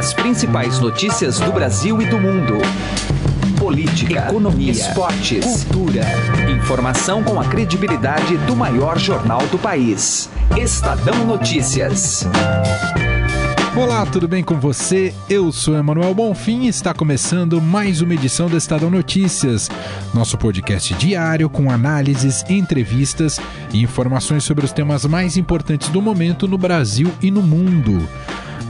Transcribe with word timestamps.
As 0.00 0.14
principais 0.14 0.78
notícias 0.78 1.38
do 1.38 1.52
Brasil 1.52 2.00
e 2.00 2.06
do 2.06 2.18
mundo. 2.18 2.54
Política, 3.58 4.28
economia, 4.30 4.72
esportes, 4.72 5.62
cultura. 5.64 6.06
Informação 6.56 7.22
com 7.22 7.38
a 7.38 7.44
credibilidade 7.44 8.38
do 8.46 8.56
maior 8.56 8.98
jornal 8.98 9.46
do 9.48 9.58
país. 9.58 10.30
Estadão 10.56 11.26
Notícias. 11.26 12.26
Olá, 13.76 14.06
tudo 14.06 14.26
bem 14.26 14.42
com 14.42 14.58
você? 14.58 15.14
Eu 15.28 15.52
sou 15.52 15.76
Emanuel 15.76 16.14
Bonfim 16.14 16.62
e 16.62 16.68
está 16.68 16.94
começando 16.94 17.60
mais 17.60 18.00
uma 18.00 18.14
edição 18.14 18.48
do 18.48 18.56
Estadão 18.56 18.88
Notícias, 18.88 19.70
nosso 20.14 20.38
podcast 20.38 20.94
diário 20.94 21.50
com 21.50 21.70
análises, 21.70 22.42
entrevistas 22.48 23.38
e 23.70 23.82
informações 23.82 24.44
sobre 24.44 24.64
os 24.64 24.72
temas 24.72 25.04
mais 25.04 25.36
importantes 25.36 25.90
do 25.90 26.00
momento 26.00 26.48
no 26.48 26.56
Brasil 26.56 27.12
e 27.20 27.30
no 27.30 27.42
mundo. 27.42 28.08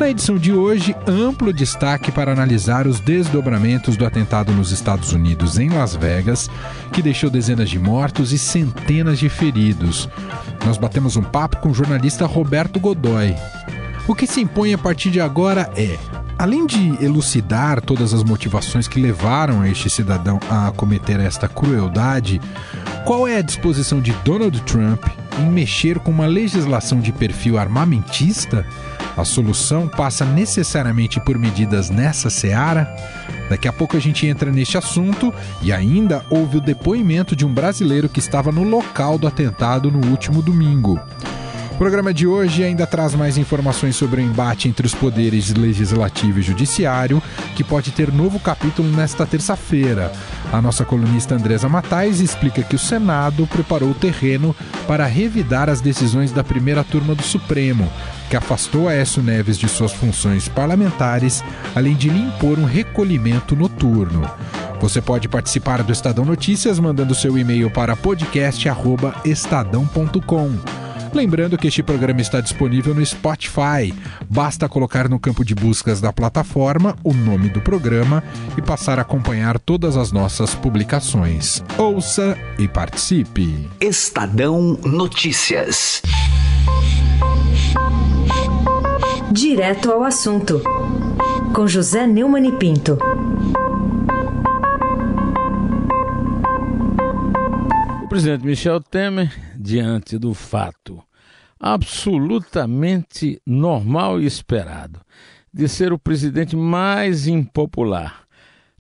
Na 0.00 0.08
edição 0.08 0.38
de 0.38 0.50
hoje, 0.50 0.96
amplo 1.06 1.52
destaque 1.52 2.10
para 2.10 2.32
analisar 2.32 2.86
os 2.86 3.00
desdobramentos 3.00 3.98
do 3.98 4.06
atentado 4.06 4.50
nos 4.50 4.72
Estados 4.72 5.12
Unidos, 5.12 5.58
em 5.58 5.68
Las 5.68 5.94
Vegas, 5.94 6.48
que 6.90 7.02
deixou 7.02 7.28
dezenas 7.28 7.68
de 7.68 7.78
mortos 7.78 8.32
e 8.32 8.38
centenas 8.38 9.18
de 9.18 9.28
feridos. 9.28 10.08
Nós 10.64 10.78
batemos 10.78 11.18
um 11.18 11.22
papo 11.22 11.58
com 11.58 11.68
o 11.68 11.74
jornalista 11.74 12.24
Roberto 12.24 12.80
Godoy. 12.80 13.36
O 14.08 14.14
que 14.14 14.26
se 14.26 14.40
impõe 14.40 14.72
a 14.72 14.78
partir 14.78 15.10
de 15.10 15.20
agora 15.20 15.70
é 15.76 15.98
Além 16.38 16.66
de 16.66 17.04
elucidar 17.04 17.82
todas 17.82 18.14
as 18.14 18.24
motivações 18.24 18.88
que 18.88 18.98
levaram 18.98 19.62
este 19.66 19.90
cidadão 19.90 20.40
a 20.48 20.72
cometer 20.74 21.20
esta 21.20 21.46
crueldade, 21.46 22.40
qual 23.04 23.28
é 23.28 23.36
a 23.36 23.42
disposição 23.42 24.00
de 24.00 24.12
Donald 24.24 24.58
Trump 24.62 25.04
em 25.38 25.50
mexer 25.50 25.98
com 25.98 26.10
uma 26.10 26.24
legislação 26.24 26.98
de 26.98 27.12
perfil 27.12 27.58
armamentista? 27.58 28.64
A 29.16 29.24
solução 29.24 29.88
passa 29.88 30.24
necessariamente 30.24 31.20
por 31.20 31.36
medidas 31.38 31.90
nessa 31.90 32.30
seara? 32.30 32.94
Daqui 33.48 33.66
a 33.66 33.72
pouco 33.72 33.96
a 33.96 34.00
gente 34.00 34.26
entra 34.26 34.50
neste 34.50 34.78
assunto 34.78 35.34
e 35.60 35.72
ainda 35.72 36.24
houve 36.30 36.58
o 36.58 36.60
depoimento 36.60 37.34
de 37.34 37.44
um 37.44 37.52
brasileiro 37.52 38.08
que 38.08 38.20
estava 38.20 38.52
no 38.52 38.62
local 38.62 39.18
do 39.18 39.26
atentado 39.26 39.90
no 39.90 40.06
último 40.08 40.40
domingo. 40.40 41.00
O 41.80 41.82
programa 41.82 42.12
de 42.12 42.26
hoje 42.26 42.62
ainda 42.62 42.86
traz 42.86 43.14
mais 43.14 43.38
informações 43.38 43.96
sobre 43.96 44.20
o 44.20 44.22
embate 44.22 44.68
entre 44.68 44.86
os 44.86 44.94
poderes 44.94 45.54
legislativo 45.54 46.38
e 46.38 46.42
judiciário, 46.42 47.22
que 47.56 47.64
pode 47.64 47.90
ter 47.90 48.12
novo 48.12 48.38
capítulo 48.38 48.86
nesta 48.90 49.24
terça-feira. 49.24 50.12
A 50.52 50.60
nossa 50.60 50.84
colunista 50.84 51.34
Andresa 51.34 51.70
Matais 51.70 52.20
explica 52.20 52.62
que 52.62 52.76
o 52.76 52.78
Senado 52.78 53.46
preparou 53.46 53.92
o 53.92 53.94
terreno 53.94 54.54
para 54.86 55.06
revidar 55.06 55.70
as 55.70 55.80
decisões 55.80 56.32
da 56.32 56.44
primeira 56.44 56.84
turma 56.84 57.14
do 57.14 57.22
Supremo, 57.22 57.90
que 58.28 58.36
afastou 58.36 58.86
Aécio 58.86 59.22
Neves 59.22 59.56
de 59.56 59.66
suas 59.66 59.92
funções 59.92 60.50
parlamentares, 60.50 61.42
além 61.74 61.96
de 61.96 62.10
lhe 62.10 62.20
impor 62.20 62.58
um 62.58 62.66
recolhimento 62.66 63.56
noturno. 63.56 64.30
Você 64.82 65.00
pode 65.00 65.30
participar 65.30 65.82
do 65.82 65.92
Estadão 65.92 66.26
Notícias 66.26 66.78
mandando 66.78 67.14
seu 67.14 67.38
e-mail 67.38 67.70
para 67.70 67.96
podcast@estadão.com. 67.96 70.89
Lembrando 71.12 71.58
que 71.58 71.68
este 71.68 71.82
programa 71.82 72.20
está 72.20 72.40
disponível 72.40 72.94
no 72.94 73.04
Spotify. 73.04 73.92
Basta 74.28 74.68
colocar 74.68 75.08
no 75.08 75.18
campo 75.18 75.44
de 75.44 75.54
buscas 75.54 76.00
da 76.00 76.12
plataforma 76.12 76.96
o 77.02 77.12
nome 77.12 77.48
do 77.48 77.60
programa 77.60 78.22
e 78.56 78.62
passar 78.62 78.98
a 78.98 79.02
acompanhar 79.02 79.58
todas 79.58 79.96
as 79.96 80.12
nossas 80.12 80.54
publicações. 80.54 81.62
Ouça 81.76 82.38
e 82.58 82.68
participe. 82.68 83.68
Estadão 83.80 84.78
Notícias. 84.84 86.02
Direto 89.32 89.90
ao 89.90 90.04
assunto. 90.04 90.62
Com 91.54 91.66
José 91.66 92.06
Neumann 92.06 92.48
e 92.48 92.52
Pinto. 92.52 92.98
Presidente 98.10 98.44
Michel 98.44 98.80
Temer 98.80 99.32
diante 99.56 100.18
do 100.18 100.34
fato 100.34 101.00
absolutamente 101.60 103.40
normal 103.46 104.20
e 104.20 104.26
esperado 104.26 105.00
de 105.54 105.68
ser 105.68 105.92
o 105.92 105.98
presidente 105.98 106.56
mais 106.56 107.28
impopular, 107.28 108.24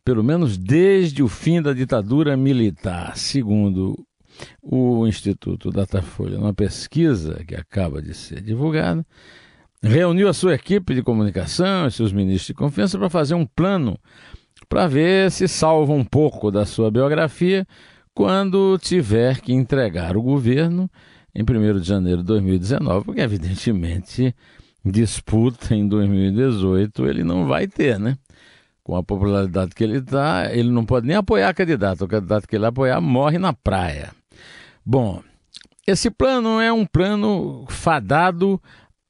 pelo 0.04 0.24
menos 0.24 0.58
desde 0.58 1.22
o 1.22 1.28
fim 1.28 1.62
da 1.62 1.72
ditadura 1.72 2.36
militar, 2.36 3.16
segundo 3.16 4.04
o 4.60 5.06
Instituto 5.06 5.70
Datafolha, 5.70 6.36
numa 6.36 6.52
pesquisa 6.52 7.44
que 7.46 7.54
acaba 7.54 8.02
de 8.02 8.12
ser 8.14 8.40
divulgada, 8.40 9.06
reuniu 9.80 10.28
a 10.28 10.32
sua 10.32 10.56
equipe 10.56 10.92
de 10.92 11.04
comunicação 11.04 11.86
e 11.86 11.92
seus 11.92 12.12
ministros 12.12 12.48
de 12.48 12.54
confiança 12.54 12.98
para 12.98 13.08
fazer 13.08 13.34
um 13.34 13.46
plano 13.46 13.96
para 14.68 14.88
ver 14.88 15.30
se 15.30 15.46
salva 15.46 15.92
um 15.92 16.04
pouco 16.04 16.50
da 16.50 16.66
sua 16.66 16.90
biografia 16.90 17.64
quando 18.20 18.76
tiver 18.76 19.40
que 19.40 19.50
entregar 19.50 20.14
o 20.14 20.20
governo 20.20 20.90
em 21.34 21.42
1 21.42 21.80
de 21.80 21.88
janeiro 21.88 22.18
de 22.18 22.24
2019, 22.24 23.06
porque 23.06 23.22
evidentemente 23.22 24.36
disputa 24.84 25.74
em 25.74 25.88
2018 25.88 27.06
ele 27.06 27.24
não 27.24 27.46
vai 27.46 27.66
ter, 27.66 27.98
né? 27.98 28.18
Com 28.84 28.94
a 28.94 29.02
popularidade 29.02 29.74
que 29.74 29.82
ele 29.82 30.00
está, 30.00 30.52
ele 30.52 30.68
não 30.68 30.84
pode 30.84 31.06
nem 31.06 31.16
apoiar 31.16 31.54
candidato. 31.54 32.04
O 32.04 32.08
candidato 32.08 32.46
que 32.46 32.56
ele 32.56 32.66
apoiar 32.66 33.00
morre 33.00 33.38
na 33.38 33.54
praia. 33.54 34.10
Bom, 34.84 35.22
esse 35.86 36.10
plano 36.10 36.60
é 36.60 36.70
um 36.70 36.84
plano 36.84 37.64
fadado 37.70 38.60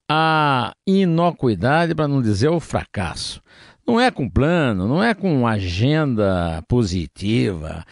à 0.09 0.73
inocuidade, 0.87 1.97
para 1.97 2.07
não 2.07 2.23
dizer 2.23 2.47
ao 2.47 2.61
fracasso. 2.61 3.43
Não 3.85 4.01
é 4.01 4.09
com 4.09 4.31
plano, 4.31 4.87
não 4.87 5.03
é 5.03 5.15
com 5.15 5.49
agenda 5.49 6.63
positiva. 6.69 7.85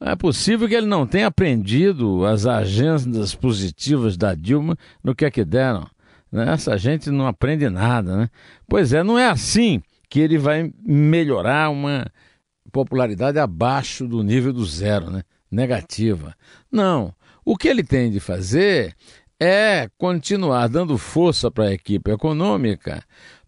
É 0.00 0.14
possível 0.16 0.68
que 0.68 0.74
ele 0.74 0.86
não 0.86 1.06
tenha 1.06 1.28
aprendido 1.28 2.24
as 2.24 2.46
agendas 2.46 3.34
positivas 3.34 4.16
da 4.16 4.34
Dilma 4.34 4.76
no 5.02 5.14
que 5.14 5.24
é 5.24 5.30
que 5.30 5.44
deram. 5.44 5.88
Né? 6.30 6.52
Essa 6.52 6.76
gente 6.76 7.10
não 7.10 7.26
aprende 7.26 7.68
nada, 7.70 8.16
né? 8.16 8.30
Pois 8.68 8.92
é, 8.92 9.02
não 9.02 9.18
é 9.18 9.28
assim 9.28 9.82
que 10.10 10.20
ele 10.20 10.36
vai 10.36 10.72
melhorar 10.84 11.70
uma 11.70 12.06
popularidade 12.72 13.38
abaixo 13.38 14.06
do 14.06 14.22
nível 14.22 14.52
do 14.52 14.64
zero, 14.64 15.10
né? 15.10 15.22
Negativa. 15.50 16.34
Não. 16.70 17.14
O 17.44 17.56
que 17.56 17.68
ele 17.68 17.84
tem 17.84 18.10
de 18.10 18.18
fazer 18.18 18.94
é 19.38 19.88
continuar 19.96 20.68
dando 20.68 20.98
força 20.98 21.50
para 21.50 21.64
a 21.64 21.72
equipe 21.72 22.10
econômica 22.10 23.02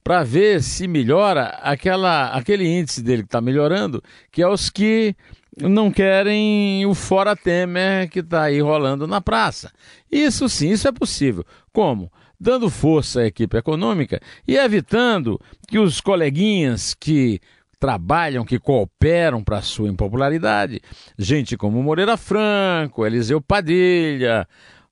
para 0.07 0.23
ver 0.23 0.63
se 0.63 0.87
melhora 0.87 1.47
aquela, 1.65 2.29
aquele 2.29 2.65
índice 2.65 3.03
dele 3.03 3.23
que 3.23 3.27
está 3.27 3.41
melhorando, 3.41 4.01
que 4.31 4.41
é 4.41 4.47
os 4.47 4.71
que 4.71 5.17
não 5.61 5.91
querem 5.91 6.87
o 6.87 6.95
fora 6.95 7.35
Temer 7.35 8.09
que 8.09 8.21
está 8.21 8.45
aí 8.45 8.61
rolando 8.61 9.09
na 9.09 9.21
praça. 9.21 9.73
Isso 10.09 10.49
sim, 10.49 10.71
isso 10.71 10.87
é 10.87 10.93
possível. 10.93 11.45
Como? 11.73 12.09
Dando 12.39 12.71
força 12.71 13.23
à 13.23 13.27
equipe 13.27 13.57
econômica 13.57 14.21
e 14.47 14.57
evitando 14.57 15.41
que 15.67 15.77
os 15.77 16.01
coleguinhas 16.01 16.95
que 16.95 17.41
trabalham, 17.81 18.45
que 18.45 18.61
cooperam 18.61 19.43
para 19.43 19.59
a 19.59 19.63
sua 19.63 19.89
impopularidade, 19.89 20.81
gente 21.19 21.57
como 21.57 21.83
Moreira 21.83 22.17
Franco, 22.17 23.05
Eliseu 23.05 23.41
Padilha, 23.41 24.47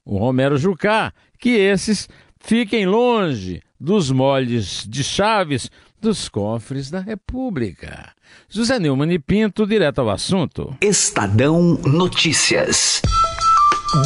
o 0.04 0.18
Romero 0.18 0.58
Jucá, 0.58 1.12
que 1.38 1.50
esses 1.50 2.08
fiquem 2.40 2.84
longe 2.84 3.62
dos 3.84 4.10
moldes 4.10 4.86
de 4.88 5.04
chaves 5.04 5.70
dos 6.00 6.28
cofres 6.28 6.90
da 6.90 7.00
República. 7.00 8.12
José 8.48 8.78
Neumann 8.78 9.12
e 9.12 9.18
Pinto, 9.18 9.66
direto 9.66 10.00
ao 10.00 10.08
assunto. 10.08 10.74
Estadão 10.80 11.78
Notícias. 11.84 13.02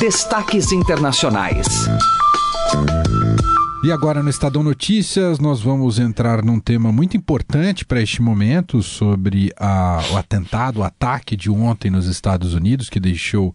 Destaques 0.01 0.73
internacionais. 0.73 1.67
E 3.85 3.93
agora 3.93 4.21
no 4.21 4.29
Estadão 4.29 4.65
Notícias 4.65 5.39
nós 5.39 5.61
vamos 5.61 6.01
entrar 6.01 6.45
num 6.45 6.59
tema 6.59 6.91
muito 6.91 7.17
importante 7.17 7.85
para 7.85 8.03
este 8.03 8.21
momento 8.21 8.83
sobre 8.83 9.53
a, 9.57 10.03
o 10.11 10.17
atentado, 10.17 10.81
o 10.81 10.85
ataque 10.85 11.37
de 11.37 11.49
ontem 11.49 11.89
nos 11.89 12.07
Estados 12.07 12.53
Unidos 12.53 12.91
que 12.91 12.99
deixou 12.99 13.55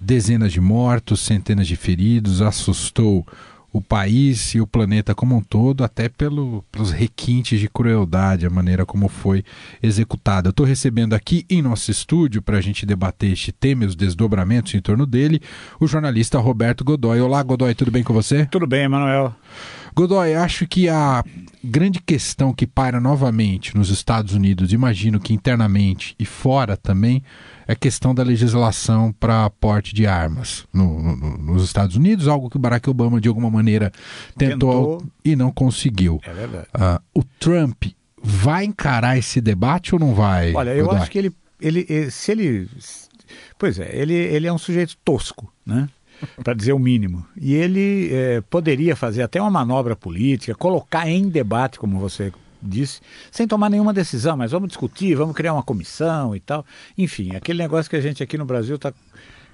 dezenas 0.00 0.52
de 0.52 0.60
mortos, 0.60 1.20
centenas 1.20 1.68
de 1.68 1.76
feridos, 1.76 2.40
assustou 2.40 3.26
o 3.72 3.80
país 3.80 4.54
e 4.54 4.60
o 4.60 4.66
planeta 4.66 5.14
como 5.14 5.36
um 5.36 5.42
todo, 5.42 5.84
até 5.84 6.08
pelo, 6.08 6.64
pelos 6.72 6.90
requintes 6.90 7.60
de 7.60 7.68
crueldade, 7.68 8.46
a 8.46 8.50
maneira 8.50 8.84
como 8.84 9.08
foi 9.08 9.44
executada. 9.82 10.48
Eu 10.48 10.50
estou 10.50 10.66
recebendo 10.66 11.14
aqui 11.14 11.46
em 11.48 11.62
nosso 11.62 11.90
estúdio, 11.90 12.42
para 12.42 12.58
a 12.58 12.60
gente 12.60 12.84
debater 12.84 13.32
este 13.32 13.52
tema 13.52 13.84
e 13.84 13.86
os 13.86 13.94
desdobramentos 13.94 14.74
em 14.74 14.80
torno 14.80 15.06
dele, 15.06 15.40
o 15.78 15.86
jornalista 15.86 16.38
Roberto 16.38 16.84
Godoy. 16.84 17.20
Olá, 17.20 17.42
Godoy, 17.42 17.74
tudo 17.74 17.90
bem 17.90 18.02
com 18.02 18.12
você? 18.12 18.46
Tudo 18.46 18.66
bem, 18.66 18.84
Emanuel. 18.84 19.34
Godoy, 20.00 20.34
acho 20.34 20.66
que 20.66 20.88
a 20.88 21.22
grande 21.62 22.00
questão 22.00 22.54
que 22.54 22.66
paira 22.66 22.98
novamente 22.98 23.76
nos 23.76 23.90
Estados 23.90 24.32
Unidos, 24.32 24.72
imagino 24.72 25.20
que 25.20 25.34
internamente 25.34 26.14
e 26.18 26.24
fora 26.24 26.74
também, 26.74 27.22
é 27.68 27.72
a 27.72 27.76
questão 27.76 28.14
da 28.14 28.22
legislação 28.22 29.12
para 29.12 29.50
porte 29.50 29.94
de 29.94 30.06
armas 30.06 30.66
no, 30.72 31.02
no, 31.02 31.36
nos 31.36 31.64
Estados 31.64 31.96
Unidos, 31.96 32.28
algo 32.28 32.48
que 32.48 32.56
o 32.56 32.58
Barack 32.58 32.88
Obama 32.88 33.20
de 33.20 33.28
alguma 33.28 33.50
maneira 33.50 33.92
tentou, 34.38 35.00
tentou. 35.00 35.12
e 35.22 35.36
não 35.36 35.52
conseguiu. 35.52 36.18
É 36.22 36.32
verdade. 36.32 36.66
Uh, 36.74 37.20
o 37.20 37.22
Trump 37.38 37.84
vai 38.22 38.64
encarar 38.64 39.18
esse 39.18 39.38
debate 39.38 39.94
ou 39.94 40.00
não 40.00 40.14
vai? 40.14 40.54
Olha, 40.54 40.70
eu 40.70 40.90
acho 40.92 41.10
que 41.10 41.18
ele, 41.18 41.32
ele, 41.60 42.10
se 42.10 42.32
ele, 42.32 42.70
pois 43.58 43.78
é, 43.78 43.94
ele, 43.94 44.14
ele 44.14 44.46
é 44.46 44.52
um 44.52 44.58
sujeito 44.58 44.96
tosco, 45.04 45.52
né? 45.66 45.90
Para 46.42 46.54
dizer 46.54 46.72
o 46.72 46.78
mínimo. 46.78 47.24
E 47.36 47.54
ele 47.54 48.10
é, 48.12 48.40
poderia 48.42 48.94
fazer 48.96 49.22
até 49.22 49.40
uma 49.40 49.50
manobra 49.50 49.96
política, 49.96 50.54
colocar 50.54 51.08
em 51.08 51.28
debate, 51.28 51.78
como 51.78 51.98
você 51.98 52.32
disse, 52.62 53.00
sem 53.30 53.46
tomar 53.46 53.70
nenhuma 53.70 53.92
decisão, 53.92 54.36
mas 54.36 54.52
vamos 54.52 54.68
discutir, 54.68 55.14
vamos 55.14 55.34
criar 55.34 55.54
uma 55.54 55.62
comissão 55.62 56.36
e 56.36 56.40
tal. 56.40 56.64
Enfim, 56.96 57.34
aquele 57.34 57.58
negócio 57.58 57.90
que 57.90 57.96
a 57.96 58.00
gente 58.00 58.22
aqui 58.22 58.36
no 58.36 58.44
Brasil 58.44 58.76
está 58.76 58.92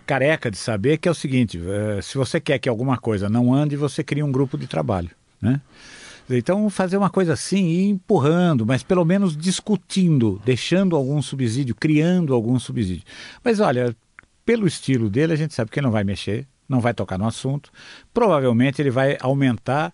careca 0.06 0.50
de 0.50 0.56
saber, 0.56 0.98
que 0.98 1.08
é 1.08 1.10
o 1.10 1.14
seguinte: 1.14 1.60
é, 1.60 2.00
se 2.02 2.16
você 2.16 2.40
quer 2.40 2.58
que 2.58 2.68
alguma 2.68 2.96
coisa 2.96 3.28
não 3.28 3.52
ande, 3.52 3.76
você 3.76 4.02
cria 4.02 4.24
um 4.24 4.32
grupo 4.32 4.56
de 4.56 4.66
trabalho, 4.66 5.10
né? 5.40 5.60
Então, 6.28 6.68
fazer 6.68 6.96
uma 6.96 7.08
coisa 7.08 7.34
assim 7.34 7.66
e 7.66 7.88
empurrando, 7.88 8.66
mas 8.66 8.82
pelo 8.82 9.04
menos 9.04 9.36
discutindo, 9.36 10.42
deixando 10.44 10.96
algum 10.96 11.22
subsídio, 11.22 11.72
criando 11.72 12.34
algum 12.34 12.58
subsídio. 12.58 13.04
Mas 13.44 13.60
olha, 13.60 13.94
pelo 14.44 14.66
estilo 14.66 15.08
dele, 15.08 15.32
a 15.32 15.36
gente 15.36 15.54
sabe 15.54 15.70
que 15.70 15.78
ele 15.78 15.86
não 15.86 15.92
vai 15.92 16.02
mexer, 16.02 16.44
não 16.68 16.80
vai 16.80 16.94
tocar 16.94 17.18
no 17.18 17.26
assunto. 17.26 17.70
Provavelmente 18.12 18.80
ele 18.80 18.90
vai 18.90 19.16
aumentar 19.20 19.92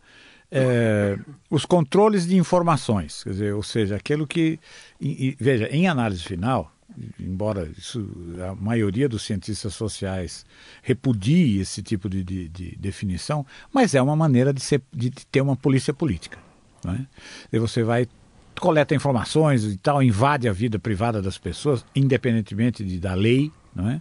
é, 0.50 1.18
os 1.48 1.64
controles 1.64 2.26
de 2.26 2.36
informações, 2.36 3.24
dizer, 3.26 3.54
ou 3.54 3.62
seja, 3.62 3.96
aquilo 3.96 4.26
que. 4.26 4.60
E, 5.00 5.28
e, 5.28 5.36
veja, 5.40 5.66
em 5.70 5.88
análise 5.88 6.22
final, 6.22 6.70
embora 7.18 7.70
isso, 7.76 8.06
a 8.48 8.54
maioria 8.54 9.08
dos 9.08 9.22
cientistas 9.22 9.74
sociais 9.74 10.44
repudie 10.82 11.58
esse 11.58 11.82
tipo 11.82 12.08
de, 12.08 12.22
de, 12.22 12.48
de 12.48 12.76
definição, 12.76 13.46
mas 13.72 13.94
é 13.94 14.02
uma 14.02 14.14
maneira 14.14 14.52
de, 14.52 14.60
ser, 14.60 14.82
de 14.92 15.10
ter 15.10 15.40
uma 15.40 15.56
polícia 15.56 15.94
política. 15.94 16.38
Né? 16.84 17.06
E 17.52 17.58
você 17.58 17.82
vai 17.82 18.06
coleta 18.60 18.94
informações 18.94 19.64
e 19.64 19.76
tal, 19.76 20.02
invade 20.02 20.48
a 20.48 20.52
vida 20.52 20.78
privada 20.78 21.22
das 21.22 21.38
pessoas, 21.38 21.84
independentemente 21.96 22.84
de, 22.84 23.00
da 23.00 23.14
lei, 23.14 23.50
não 23.74 23.88
é? 23.88 24.00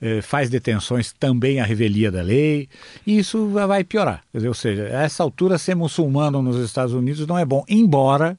Eh, 0.00 0.20
faz 0.20 0.50
detenções 0.50 1.12
também 1.12 1.58
à 1.58 1.64
revelia 1.64 2.10
da 2.10 2.20
lei, 2.20 2.68
e 3.06 3.18
isso 3.18 3.48
vai 3.48 3.82
piorar. 3.82 4.22
Dizer, 4.32 4.48
ou 4.48 4.54
seja, 4.54 4.84
a 4.84 5.02
essa 5.02 5.22
altura, 5.22 5.56
ser 5.56 5.74
muçulmano 5.74 6.42
nos 6.42 6.56
Estados 6.56 6.92
Unidos 6.92 7.26
não 7.26 7.38
é 7.38 7.44
bom, 7.44 7.64
embora 7.68 8.38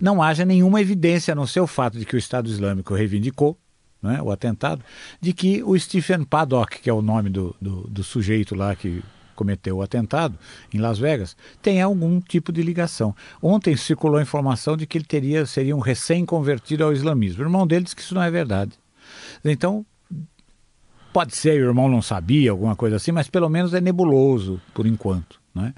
não 0.00 0.22
haja 0.22 0.44
nenhuma 0.44 0.80
evidência, 0.80 1.34
no 1.34 1.46
seu 1.46 1.66
fato 1.66 1.98
de 1.98 2.04
que 2.04 2.14
o 2.14 2.18
Estado 2.18 2.48
Islâmico 2.48 2.94
reivindicou 2.94 3.56
né, 4.02 4.20
o 4.22 4.30
atentado, 4.30 4.82
de 5.20 5.32
que 5.32 5.62
o 5.62 5.78
Stephen 5.78 6.24
Paddock, 6.24 6.80
que 6.80 6.90
é 6.90 6.92
o 6.92 7.02
nome 7.02 7.30
do, 7.30 7.56
do, 7.60 7.88
do 7.88 8.04
sujeito 8.04 8.54
lá 8.54 8.76
que 8.76 9.02
cometeu 9.34 9.76
o 9.76 9.82
atentado 9.82 10.36
em 10.74 10.78
Las 10.78 10.98
Vegas, 10.98 11.36
tem 11.62 11.80
algum 11.80 12.20
tipo 12.20 12.52
de 12.52 12.62
ligação. 12.62 13.14
Ontem 13.40 13.76
circulou 13.76 14.18
a 14.18 14.22
informação 14.22 14.76
de 14.76 14.86
que 14.86 14.98
ele 14.98 15.04
teria 15.04 15.46
seria 15.46 15.74
um 15.74 15.80
recém-convertido 15.80 16.84
ao 16.84 16.92
islamismo. 16.92 17.42
O 17.42 17.46
irmão 17.46 17.66
dele 17.66 17.84
disse 17.84 17.96
que 17.96 18.02
isso 18.02 18.14
não 18.14 18.22
é 18.22 18.30
verdade. 18.30 18.72
Então, 19.44 19.86
Pode 21.18 21.34
ser, 21.34 21.60
o 21.60 21.66
irmão 21.66 21.88
não 21.88 22.00
sabia, 22.00 22.52
alguma 22.52 22.76
coisa 22.76 22.94
assim, 22.94 23.10
mas 23.10 23.26
pelo 23.26 23.48
menos 23.48 23.74
é 23.74 23.80
nebuloso 23.80 24.60
por 24.72 24.86
enquanto. 24.86 25.40
Né? 25.52 25.74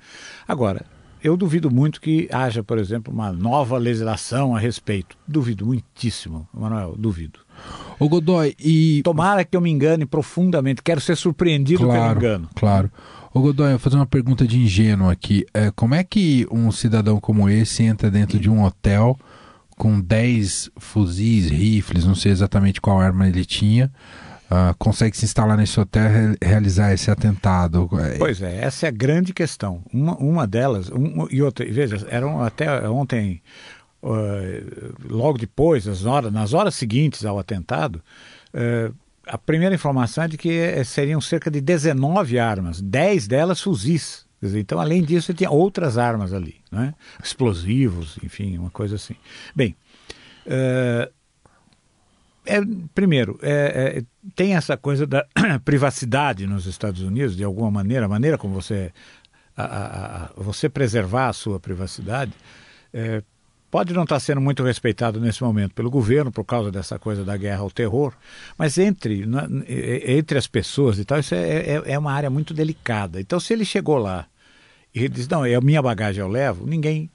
Agora, 0.47 0.85
eu 1.25 1.35
duvido 1.35 1.71
muito 1.71 1.99
que 1.99 2.29
haja, 2.31 2.63
por 2.63 2.77
exemplo, 2.77 3.11
uma 3.11 3.33
nova 3.33 3.79
legislação 3.79 4.55
a 4.55 4.59
respeito. 4.59 5.17
Duvido 5.27 5.65
muitíssimo, 5.65 6.47
Manuel, 6.53 6.95
duvido. 6.95 7.39
O 7.99 8.07
Godoy, 8.07 8.55
e. 8.61 9.01
Tomara 9.03 9.43
que 9.43 9.57
eu 9.57 9.63
me 9.63 9.71
engane 9.71 10.05
profundamente, 10.05 10.83
quero 10.83 11.01
ser 11.01 11.17
surpreendido 11.17 11.85
claro, 11.85 12.03
pelo 12.03 12.17
engano. 12.19 12.49
Claro. 12.55 12.93
Ô 13.33 13.41
Godoy, 13.41 13.69
eu 13.69 13.71
vou 13.71 13.79
fazer 13.79 13.97
uma 13.97 14.05
pergunta 14.05 14.47
de 14.47 14.59
ingênuo 14.59 15.09
aqui. 15.09 15.47
É, 15.55 15.71
como 15.71 15.95
é 15.95 16.05
que 16.05 16.47
um 16.53 16.71
cidadão 16.71 17.19
como 17.19 17.49
esse 17.49 17.83
entra 17.83 18.11
dentro 18.11 18.39
de 18.39 18.51
um 18.51 18.63
hotel 18.63 19.19
com 19.75 19.99
10 19.99 20.73
fuzis, 20.77 21.49
rifles, 21.49 22.05
não 22.05 22.15
sei 22.15 22.31
exatamente 22.31 22.79
qual 22.79 23.01
arma 23.01 23.27
ele 23.27 23.47
tinha, 23.47 23.91
uh, 24.51 24.75
consegue 24.79 25.17
se 25.17 25.25
instalar 25.25 25.57
nesse 25.57 25.79
hotel 25.79 26.03
e 26.41 26.45
realizar 26.45 26.93
esse 26.93 27.11
atentado? 27.11 27.89
Pois 28.19 28.43
é, 28.43 28.65
essa 28.65 28.87
é 28.87 28.89
a 28.89 28.93
grande 28.93 29.33
questão. 29.33 29.83
Uma, 29.93 30.17
uma 30.17 30.47
delas, 30.47 30.91
um, 30.91 31.27
e 31.31 31.43
outra, 31.43 31.65
veja, 31.65 32.07
eram 32.11 32.43
até 32.43 32.89
ontem, 32.89 33.41
uh, 34.03 34.95
logo 35.09 35.39
depois, 35.39 35.87
nas 35.87 36.05
horas, 36.05 36.33
nas 36.33 36.53
horas 36.53 36.75
seguintes 36.75 37.25
ao 37.25 37.39
atentado, 37.39 38.03
uh, 38.55 38.95
a 39.27 39.39
primeira 39.39 39.75
informação 39.75 40.25
é 40.25 40.29
de 40.29 40.37
que 40.37 40.51
eh, 40.51 40.83
seriam 40.83 41.21
cerca 41.21 41.51
de 41.51 41.61
19 41.61 42.39
armas, 42.39 42.81
10 42.81 43.29
delas 43.29 43.61
fuzis. 43.61 44.27
Então, 44.43 44.81
além 44.81 45.05
disso, 45.05 45.33
tinha 45.35 45.51
outras 45.51 45.99
armas 45.99 46.33
ali, 46.33 46.57
né? 46.73 46.95
explosivos, 47.23 48.19
enfim, 48.25 48.59
uma 48.59 48.71
coisa 48.71 48.97
assim. 48.97 49.15
Bem, 49.55 49.77
é, 52.47 52.61
primeiro, 52.95 53.39
é, 53.43 53.99
é, 53.99 54.03
tem 54.35 54.55
essa 54.55 54.77
coisa 54.77 55.07
da 55.07 55.27
privacidade 55.65 56.47
nos 56.47 56.67
Estados 56.67 57.03
Unidos, 57.03 57.37
de 57.37 57.45
alguma 57.45 57.71
maneira, 57.71 58.07
a 58.07 58.09
maneira 58.09 58.37
como 58.37 58.55
você, 58.55 58.93
a, 59.57 59.63
a, 59.63 60.25
a, 60.25 60.31
você 60.37 60.69
preservar 60.69 61.29
a 61.29 61.33
sua 61.33 61.59
privacidade, 61.59 62.33
é, 62.93 63.23
pode 63.71 63.95
não 63.95 64.03
estar 64.03 64.19
sendo 64.21 64.41
muito 64.41 64.63
respeitado 64.63 65.21
nesse 65.21 65.43
momento 65.43 65.75
pelo 65.75 65.91
governo 65.91 66.31
por 66.31 66.45
causa 66.45 66.71
dessa 66.71 66.99
coisa 66.99 67.25
da 67.25 67.37
guerra 67.37 67.61
ao 67.61 67.71
terror, 67.71 68.13
mas 68.59 68.77
entre, 68.79 69.25
na, 69.25 69.49
entre 69.69 70.37
as 70.37 70.47
pessoas 70.47 70.99
e 70.99 71.05
tal, 71.05 71.21
isso 71.21 71.35
é, 71.35 71.49
é, 71.49 71.83
é, 71.87 71.99
uma 71.99 72.13
área 72.13 72.29
muito 72.29 72.53
delicada. 72.53 73.21
Então, 73.21 73.39
se 73.39 73.53
ele 73.53 73.65
chegou 73.65 73.97
lá 73.99 74.27
e 74.95 75.01
ele 75.01 75.09
diz, 75.09 75.29
não, 75.29 75.45
é 75.45 75.55
a 75.55 75.61
minha 75.61 75.81
bagagem 75.81 76.21
eu 76.21 76.29
levo, 76.29 76.67
ninguém 76.67 77.09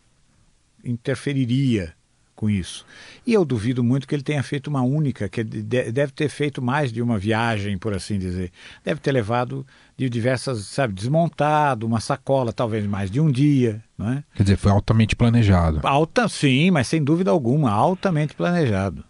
interferiria 0.84 1.94
com 2.36 2.50
isso. 2.50 2.86
E 3.26 3.34
eu 3.34 3.46
duvido 3.46 3.84
muito 3.84 4.08
que 4.08 4.14
ele 4.14 4.24
tenha 4.24 4.44
feito 4.44 4.68
uma 4.68 4.82
única, 4.82 5.30
que 5.30 5.44
deve 5.44 6.12
ter 6.12 6.30
feito 6.30 6.62
mais 6.62 6.92
de 6.92 7.02
uma 7.02 7.18
viagem, 7.18 7.78
por 7.78 7.94
assim 7.94 8.20
dizer. 8.20 8.52
Deve 8.84 9.00
ter 9.00 9.12
levado 9.12 9.66
de 9.98 10.10
diversas, 10.10 10.66
sabe, 10.66 10.94
desmontado, 10.94 11.86
uma 11.88 12.02
sacola, 12.02 12.52
talvez 12.52 12.86
mais 12.86 13.10
de 13.10 13.22
um 13.22 13.32
dia, 13.32 13.82
não 13.98 14.12
é? 14.12 14.24
Quer 14.36 14.44
dizer, 14.44 14.58
foi 14.58 14.72
altamente 14.72 15.16
planejado. 15.16 15.80
Alta, 15.84 16.28
sim, 16.28 16.70
mas 16.72 16.88
sem 16.88 17.04
dúvida 17.04 17.32
alguma, 17.32 17.72
altamente 17.72 18.36
planejado. 18.36 19.04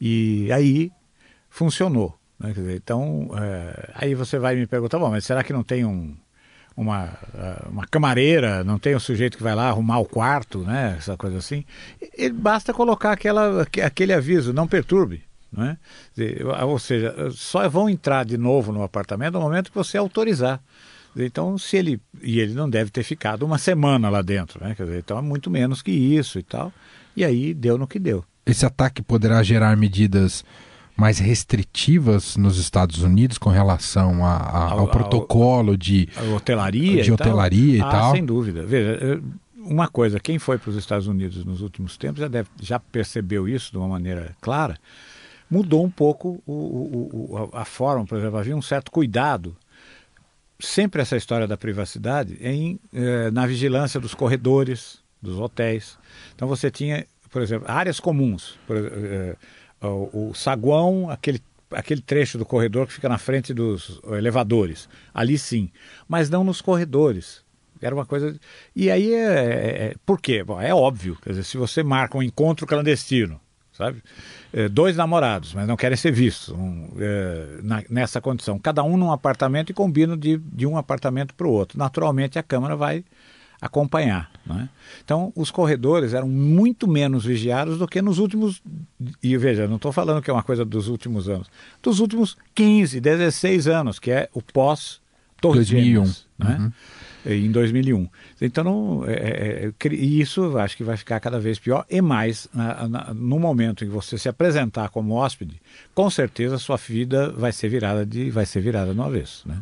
E 0.00 0.50
aí 0.52 0.90
funcionou. 1.48 2.18
Né? 2.38 2.52
Dizer, 2.52 2.76
então, 2.76 3.30
é, 3.38 3.90
aí 3.94 4.14
você 4.14 4.38
vai 4.38 4.56
me 4.56 4.66
perguntar, 4.66 4.98
bom, 4.98 5.10
mas 5.10 5.24
será 5.24 5.44
que 5.44 5.52
não 5.52 5.62
tem 5.62 5.84
um 5.84 6.16
uma, 6.76 7.10
ah, 7.34 7.66
uma 7.70 7.86
camareira, 7.86 8.64
não 8.64 8.78
tem 8.78 8.94
um 8.96 9.00
sujeito 9.00 9.36
que 9.36 9.42
vai 9.42 9.54
lá 9.54 9.68
arrumar 9.68 9.98
o 9.98 10.04
quarto, 10.04 10.58
né? 10.60 10.96
Essa 10.98 11.16
coisa 11.16 11.38
assim. 11.38 11.64
E, 12.16 12.28
basta 12.30 12.72
colocar 12.72 13.12
aquela, 13.12 13.66
aquele 13.84 14.12
aviso, 14.12 14.52
não 14.52 14.66
perturbe. 14.66 15.22
Né? 15.52 15.78
Ou 16.66 16.78
seja, 16.80 17.14
só 17.30 17.68
vão 17.68 17.88
entrar 17.88 18.24
de 18.24 18.36
novo 18.36 18.72
no 18.72 18.82
apartamento 18.82 19.34
no 19.34 19.40
momento 19.40 19.70
que 19.70 19.76
você 19.76 19.96
autorizar. 19.96 20.60
Então, 21.16 21.56
se 21.56 21.76
ele. 21.76 22.00
E 22.20 22.40
ele 22.40 22.54
não 22.54 22.68
deve 22.68 22.90
ter 22.90 23.04
ficado 23.04 23.44
uma 23.44 23.56
semana 23.56 24.10
lá 24.10 24.20
dentro, 24.20 24.62
né? 24.62 24.74
Dizer, 24.76 24.98
então 24.98 25.16
é 25.16 25.22
muito 25.22 25.48
menos 25.48 25.80
que 25.80 25.92
isso 25.92 26.40
e 26.40 26.42
tal. 26.42 26.72
E 27.16 27.24
aí 27.24 27.54
deu 27.54 27.78
no 27.78 27.86
que 27.86 28.00
deu. 28.00 28.24
Esse 28.44 28.66
ataque 28.66 29.00
poderá 29.00 29.42
gerar 29.44 29.76
medidas 29.76 30.44
mais 30.96 31.18
restritivas 31.18 32.36
nos 32.36 32.58
Estados 32.58 33.02
Unidos 33.02 33.36
com 33.36 33.50
relação 33.50 34.24
a, 34.24 34.36
a, 34.36 34.70
ao, 34.70 34.80
ao, 34.80 34.88
protocolo 34.88 35.76
de 35.76 36.08
hotelaria, 36.34 37.02
de 37.02 37.12
hotelaria 37.12 37.76
e 37.76 37.80
tal? 37.80 37.90
E 37.90 37.94
ah, 37.94 38.00
tal. 38.00 38.12
sem 38.12 38.24
dúvida. 38.24 38.64
Veja, 38.64 39.20
uma 39.56 39.88
coisa, 39.88 40.20
quem 40.20 40.38
foi 40.38 40.58
para 40.58 40.70
os 40.70 40.76
Estados 40.76 41.06
Unidos 41.06 41.44
nos 41.44 41.60
últimos 41.60 41.96
tempos 41.96 42.20
já, 42.20 42.28
deve, 42.28 42.48
já 42.60 42.78
percebeu 42.78 43.48
isso 43.48 43.72
de 43.72 43.78
uma 43.78 43.88
maneira 43.88 44.36
clara. 44.40 44.78
Mudou 45.50 45.84
um 45.84 45.90
pouco 45.90 46.42
o, 46.46 46.52
o, 46.52 47.30
o, 47.32 47.50
a 47.52 47.64
forma, 47.64 48.04
por 48.04 48.18
exemplo, 48.18 48.38
havia 48.38 48.56
um 48.56 48.62
certo 48.62 48.90
cuidado 48.90 49.56
sempre 50.58 51.02
essa 51.02 51.16
história 51.16 51.46
da 51.46 51.56
privacidade 51.56 52.36
em, 52.40 52.78
eh, 52.92 53.30
na 53.30 53.46
vigilância 53.46 54.00
dos 54.00 54.14
corredores, 54.14 54.98
dos 55.20 55.38
hotéis. 55.38 55.98
Então 56.34 56.46
você 56.48 56.70
tinha, 56.70 57.06
por 57.30 57.42
exemplo, 57.42 57.66
áreas 57.70 58.00
comuns. 58.00 58.58
Por, 58.66 58.76
eh, 58.76 59.36
o, 59.88 60.32
saguão, 60.34 61.10
aquele 61.10 61.40
aquele 61.72 62.00
trecho 62.00 62.38
do 62.38 62.44
corredor 62.44 62.86
que 62.86 62.92
fica 62.92 63.08
na 63.08 63.18
frente 63.18 63.52
dos 63.52 64.00
elevadores. 64.04 64.88
Ali 65.12 65.36
sim, 65.36 65.70
mas 66.08 66.30
não 66.30 66.44
nos 66.44 66.60
corredores. 66.60 67.42
Era 67.80 67.94
uma 67.94 68.06
coisa. 68.06 68.38
E 68.74 68.90
aí 68.90 69.12
é. 69.12 69.24
é, 69.24 69.84
é 69.86 69.94
por 70.06 70.20
quê? 70.20 70.42
Bom, 70.42 70.60
é 70.60 70.74
óbvio. 70.74 71.18
Quer 71.22 71.30
dizer, 71.30 71.44
se 71.44 71.56
você 71.56 71.82
marca 71.82 72.16
um 72.16 72.22
encontro 72.22 72.66
clandestino, 72.66 73.40
sabe? 73.72 74.02
É, 74.52 74.68
dois 74.68 74.96
namorados, 74.96 75.52
mas 75.52 75.66
não 75.66 75.76
querem 75.76 75.96
ser 75.96 76.12
vistos 76.12 76.54
um, 76.54 76.88
é, 76.98 77.60
na, 77.62 77.82
nessa 77.90 78.20
condição. 78.20 78.58
Cada 78.58 78.82
um 78.82 78.96
num 78.96 79.12
apartamento 79.12 79.70
e 79.70 79.74
combinam 79.74 80.16
de, 80.16 80.38
de 80.38 80.66
um 80.66 80.78
apartamento 80.78 81.34
para 81.34 81.46
o 81.46 81.50
outro. 81.50 81.78
Naturalmente 81.78 82.38
a 82.38 82.42
Câmara 82.42 82.76
vai 82.76 83.04
acompanhar. 83.60 84.30
Né? 84.46 84.68
Então, 85.04 85.32
os 85.34 85.50
corredores 85.50 86.12
eram 86.12 86.28
muito 86.28 86.86
menos 86.86 87.24
vigiados 87.24 87.78
do 87.78 87.88
que 87.88 88.02
nos 88.02 88.18
últimos. 88.18 88.62
E 89.22 89.36
veja, 89.36 89.66
não 89.66 89.76
estou 89.76 89.92
falando 89.92 90.20
que 90.20 90.30
é 90.30 90.32
uma 90.32 90.42
coisa 90.42 90.64
dos 90.64 90.88
últimos 90.88 91.28
anos, 91.28 91.48
dos 91.82 92.00
últimos 92.00 92.36
15, 92.54 93.00
16 93.00 93.66
anos, 93.66 93.98
que 93.98 94.10
é 94.10 94.28
o 94.34 94.42
pós-Torres 94.42 95.68
2001. 95.68 96.04
Né? 96.38 96.72
Uhum. 97.26 97.32
em 97.32 97.50
2001. 97.50 98.08
Então, 98.40 98.64
não, 98.64 99.04
é, 99.06 99.12
é, 99.12 99.66
é 99.68 99.94
isso 99.94 100.58
acho 100.58 100.76
que 100.76 100.84
vai 100.84 100.96
ficar 100.96 101.20
cada 101.20 101.40
vez 101.40 101.58
pior. 101.58 101.86
E 101.88 102.02
mais, 102.02 102.48
na, 102.52 102.88
na, 102.88 103.14
no 103.14 103.38
momento 103.38 103.84
em 103.84 103.86
que 103.86 103.94
você 103.94 104.18
se 104.18 104.28
apresentar 104.28 104.90
como 104.90 105.14
hóspede, 105.14 105.60
com 105.94 106.10
certeza 106.10 106.58
sua 106.58 106.76
vida 106.76 107.30
vai 107.30 107.52
ser 107.52 107.68
virada 107.68 108.04
de 108.04 108.30
vai 108.30 108.44
ser 108.44 108.60
virada 108.60 108.92
no 108.92 109.02
avesso. 109.02 109.48
Né? 109.48 109.56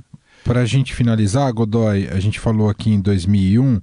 Para 0.45 0.63
a 0.63 0.65
gente 0.65 0.93
finalizar, 0.93 1.53
Godoy, 1.53 2.09
a 2.09 2.19
gente 2.19 2.41
falou 2.41 2.69
aqui 2.69 2.91
em 2.91 3.01
2001 3.01 3.81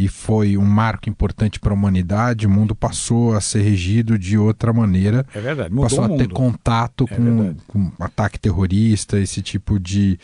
e 0.00 0.08
foi 0.08 0.56
um 0.56 0.64
marco 0.64 1.10
importante 1.10 1.60
para 1.60 1.72
a 1.72 1.74
humanidade. 1.74 2.46
O 2.46 2.50
mundo 2.50 2.74
passou 2.74 3.36
a 3.36 3.40
ser 3.40 3.60
regido 3.60 4.18
de 4.18 4.38
outra 4.38 4.72
maneira. 4.72 5.26
É 5.34 5.40
verdade, 5.40 5.68
mudou 5.68 5.84
passou 5.84 6.04
a 6.04 6.08
ter 6.16 6.28
contato 6.28 7.06
é 7.10 7.14
com, 7.14 7.54
com, 7.66 7.92
ataque 8.00 8.40
terrorista, 8.40 9.18
esse 9.18 9.42
tipo 9.42 9.78
de, 9.78 10.18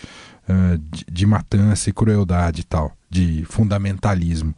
uh, 0.48 0.78
de, 0.78 1.04
de, 1.12 1.26
matança 1.26 1.90
e 1.90 1.92
crueldade 1.92 2.62
e 2.62 2.64
tal, 2.64 2.90
de 3.10 3.44
fundamentalismo. 3.50 4.54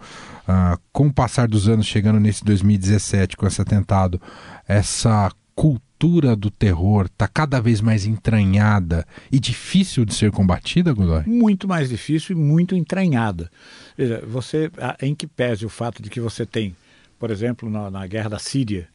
Uh, 0.48 0.78
com 0.92 1.08
o 1.08 1.12
passar 1.12 1.48
dos 1.48 1.68
anos, 1.68 1.84
chegando 1.84 2.20
nesse 2.20 2.44
2017 2.44 3.36
com 3.36 3.44
esse 3.44 3.60
atentado, 3.60 4.22
essa 4.68 5.32
cultura 5.56 5.87
cultura 5.98 6.36
do 6.36 6.48
terror 6.48 7.06
está 7.06 7.26
cada 7.26 7.60
vez 7.60 7.80
mais 7.80 8.06
entranhada 8.06 9.04
e 9.32 9.40
difícil 9.40 10.04
de 10.04 10.14
ser 10.14 10.30
combatida, 10.30 10.92
Godoy? 10.92 11.24
Muito 11.26 11.66
mais 11.66 11.88
difícil 11.88 12.36
e 12.36 12.38
muito 12.38 12.76
entranhada. 12.76 13.50
Veja, 13.96 14.22
você, 14.24 14.70
em 15.02 15.12
que 15.12 15.26
pese 15.26 15.66
o 15.66 15.68
fato 15.68 16.00
de 16.00 16.08
que 16.08 16.20
você 16.20 16.46
tem, 16.46 16.76
por 17.18 17.32
exemplo, 17.32 17.68
na, 17.68 17.90
na 17.90 18.06
guerra 18.06 18.30
da 18.30 18.38
Síria, 18.38 18.88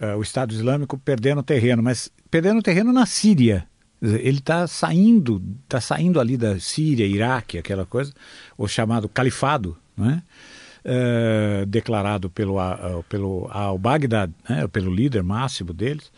uh, 0.00 0.18
o 0.18 0.22
Estado 0.22 0.52
Islâmico 0.52 0.98
perdendo 0.98 1.40
terreno, 1.40 1.82
mas 1.84 2.10
perdendo 2.28 2.60
terreno 2.60 2.92
na 2.92 3.06
Síria. 3.06 3.64
Ele 4.02 4.38
está 4.38 4.66
saindo, 4.66 5.40
está 5.62 5.80
saindo 5.80 6.20
ali 6.20 6.36
da 6.36 6.58
Síria, 6.58 7.06
Iraque, 7.06 7.58
aquela 7.58 7.86
coisa, 7.86 8.12
o 8.58 8.66
chamado 8.66 9.08
califado, 9.08 9.78
não 9.96 10.10
é? 10.10 10.22
Uh, 10.84 11.66
declarado 11.66 12.28
pelo, 12.30 12.58
uh, 12.58 13.02
pelo 13.08 13.48
al-Baghdad, 13.50 14.30
né, 14.48 14.66
pelo 14.68 14.92
líder 14.92 15.22
máximo 15.22 15.72
deles. 15.72 16.12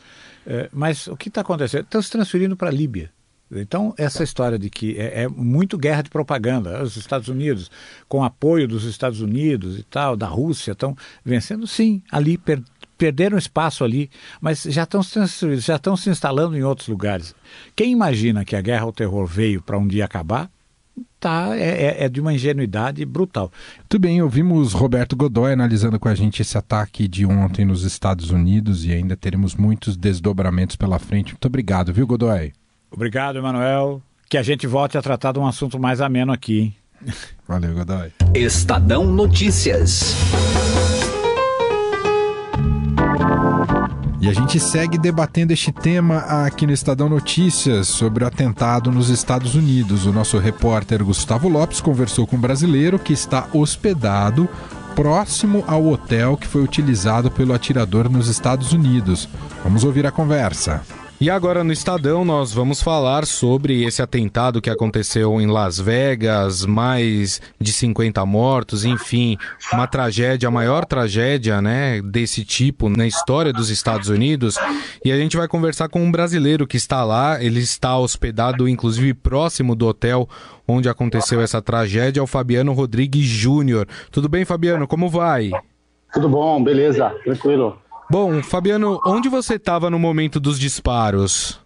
Uh, 0.47 0.69
mas 0.73 1.07
o 1.07 1.17
que 1.17 1.29
está 1.29 1.41
acontecendo? 1.41 1.85
Estão 1.85 2.03
se 2.03 2.11
transferindo 2.11 2.57
para 2.57 2.69
a 2.69 2.73
Líbia. 2.73 3.11
Então, 3.51 3.95
essa 3.97 4.25
história 4.25 4.59
de 4.59 4.69
que 4.69 4.99
é, 4.99 5.23
é, 5.23 5.29
muito 5.29 5.79
guerra 5.79 6.03
de 6.03 6.11
propaganda, 6.11 6.83
os 6.83 6.97
Estados 6.97 7.29
Unidos, 7.29 7.71
com 8.09 8.25
apoio 8.25 8.67
dos 8.67 8.85
Estados 8.85 9.21
Unidos 9.21 9.79
e 9.79 9.85
tal, 9.85 10.17
da 10.17 10.27
Rússia, 10.27 10.73
estão 10.73 10.97
vencendo, 11.25 11.65
sim, 11.65 12.03
ali, 12.11 12.37
per, 12.37 12.61
perderam 12.99 13.39
espaço 13.39 13.85
ali, 13.85 14.11
mas 14.41 14.65
já 14.65 14.83
estão 14.83 15.01
já 15.59 15.77
estão 15.77 15.97
se 15.97 16.11
instalando 16.11 16.57
em 16.57 16.65
outros 16.65 16.89
lugares. 16.89 17.35
Quem 17.77 17.93
imagina 17.93 18.45
que 18.45 18.57
a 18.57 18.61
guerra 18.61 18.83
ao 18.83 18.93
terror 18.93 19.27
veio 19.27 19.63
para 19.63 19.79
um 19.79 19.87
dia 19.87 20.05
acabar, 20.05 20.51
tá, 21.27 21.57
é, 21.57 21.59
é, 21.59 22.05
é, 22.05 22.09
de 22.09 22.21
uma 22.21 22.33
ingenuidade 22.33 23.05
brutal. 23.05 23.51
Muito 23.79 23.99
bem, 23.99 24.23
ouvimos 24.23 24.73
Roberto 24.73 25.17
Godoy 25.17 25.53
analisando 25.53 25.99
com 25.99 26.09
a 26.09 26.15
gente 26.15 26.41
esse 26.41 26.57
ataque 26.57 27.09
de 27.09 27.27
ontem 27.27 27.65
nos 27.65 27.83
Estados 27.83 28.31
Unidos 28.31 28.85
e 28.85 28.93
ainda 28.93 29.17
teremos 29.17 29.57
muitos 29.57 29.97
desdobramentos 29.97 30.77
pela 30.77 31.01
frente. 31.01 31.33
Muito 31.33 31.47
obrigado, 31.47 31.93
viu, 31.93 32.07
Godoy? 32.07 32.53
Obrigado, 32.93 33.39
Emanuel. 33.39 34.01
Que 34.31 34.39
a 34.39 34.43
gente 34.43 34.69
volte 34.69 34.97
a 34.97 35.03
tratar 35.03 35.33
de 35.33 35.41
um 35.41 35.47
assunto 35.47 35.81
mais 35.81 36.01
ameno 36.01 36.33
aqui. 36.33 36.73
Valeu, 37.49 37.75
Godoy. 37.75 38.13
Estadão 38.33 39.05
Notícias. 39.05 40.15
E 44.19 44.29
a 44.29 44.33
gente 44.33 44.59
segue 44.59 44.97
debatendo 44.97 45.53
este 45.53 45.71
tema 45.71 46.19
aqui 46.47 46.67
no 46.67 46.73
Estadão 46.73 47.09
Notícias 47.09 47.89
sobre 47.89 48.25
o 48.25 48.27
atentado 48.27 48.91
nos 48.91 49.11
Estados 49.11 49.55
Unidos. 49.55 50.07
O 50.07 50.13
nosso 50.13 50.39
repórter 50.39 51.05
Gustavo 51.05 51.49
Lopes 51.49 51.81
conversou 51.81 52.27
com 52.27 52.37
um 52.37 52.41
brasileiro 52.41 52.99
que 52.99 53.13
está 53.13 53.47
hospedado 53.53 54.49
próximo 54.95 55.63
ao 55.67 55.87
hotel 55.87 56.37
que 56.39 56.47
foi 56.47 56.63
utilizado 56.63 57.31
pelo 57.31 57.53
atirador 57.53 58.09
nos 58.09 58.29
Estados 58.29 58.73
Unidos. 58.73 59.29
Vamos 59.63 59.85
ouvir 59.85 60.07
a 60.07 60.11
conversa. 60.11 60.83
E 61.19 61.31
agora 61.31 61.65
no 61.65 61.73
Estadão 61.73 62.27
nós 62.27 62.53
vamos 62.53 62.83
falar 62.83 63.25
sobre 63.25 63.85
esse 63.85 64.03
atentado 64.03 64.61
que 64.61 64.69
aconteceu 64.69 65.41
em 65.41 65.47
Las 65.47 65.81
Vegas, 65.81 66.67
mais 66.67 67.41
de 67.59 67.73
50 67.73 68.25
mortos, 68.27 68.85
enfim, 68.85 69.39
uma 69.73 69.87
tragédia, 69.87 70.47
a 70.47 70.53
maior 70.53 70.85
tragédia, 70.85 71.63
né, 71.63 72.03
desse 72.03 72.45
tipo 72.45 72.91
na 72.91 73.07
história 73.07 73.51
dos 73.51 73.71
Estados 73.71 74.11
Unidos. 74.11 74.57
E 75.03 75.11
a 75.11 75.17
gente 75.17 75.39
vai 75.39 75.49
conversar 75.49 75.89
com 75.89 76.05
um 76.05 76.13
brasileiro 76.13 76.67
que 76.67 76.77
está 76.77 77.03
lá, 77.03 77.43
ele 77.43 77.61
está 77.61 77.97
hospedado 77.99 78.69
inclusive 78.69 79.15
próximo 79.15 79.75
do 79.75 79.87
hotel 79.87 80.29
onde 80.69 80.87
aconteceu 80.87 81.41
essa 81.41 81.63
tragédia, 81.63 82.21
é 82.21 82.23
o 82.23 82.27
Fabiano 82.27 82.75
Rodrigues 82.75 83.25
Júnior. 83.25 83.89
Tudo 84.11 84.29
bem, 84.29 84.45
Fabiano? 84.45 84.87
Como 84.87 85.09
vai? 85.09 85.51
Tudo 86.13 86.29
bom, 86.29 86.63
beleza, 86.63 87.09
tranquilo. 87.25 87.86
Bom, 88.09 88.41
Fabiano, 88.43 89.01
onde 89.05 89.29
você 89.29 89.57
estava 89.57 89.91
no 89.91 89.99
momento 89.99 90.39
dos 90.39 90.61
disparos? 90.61 91.61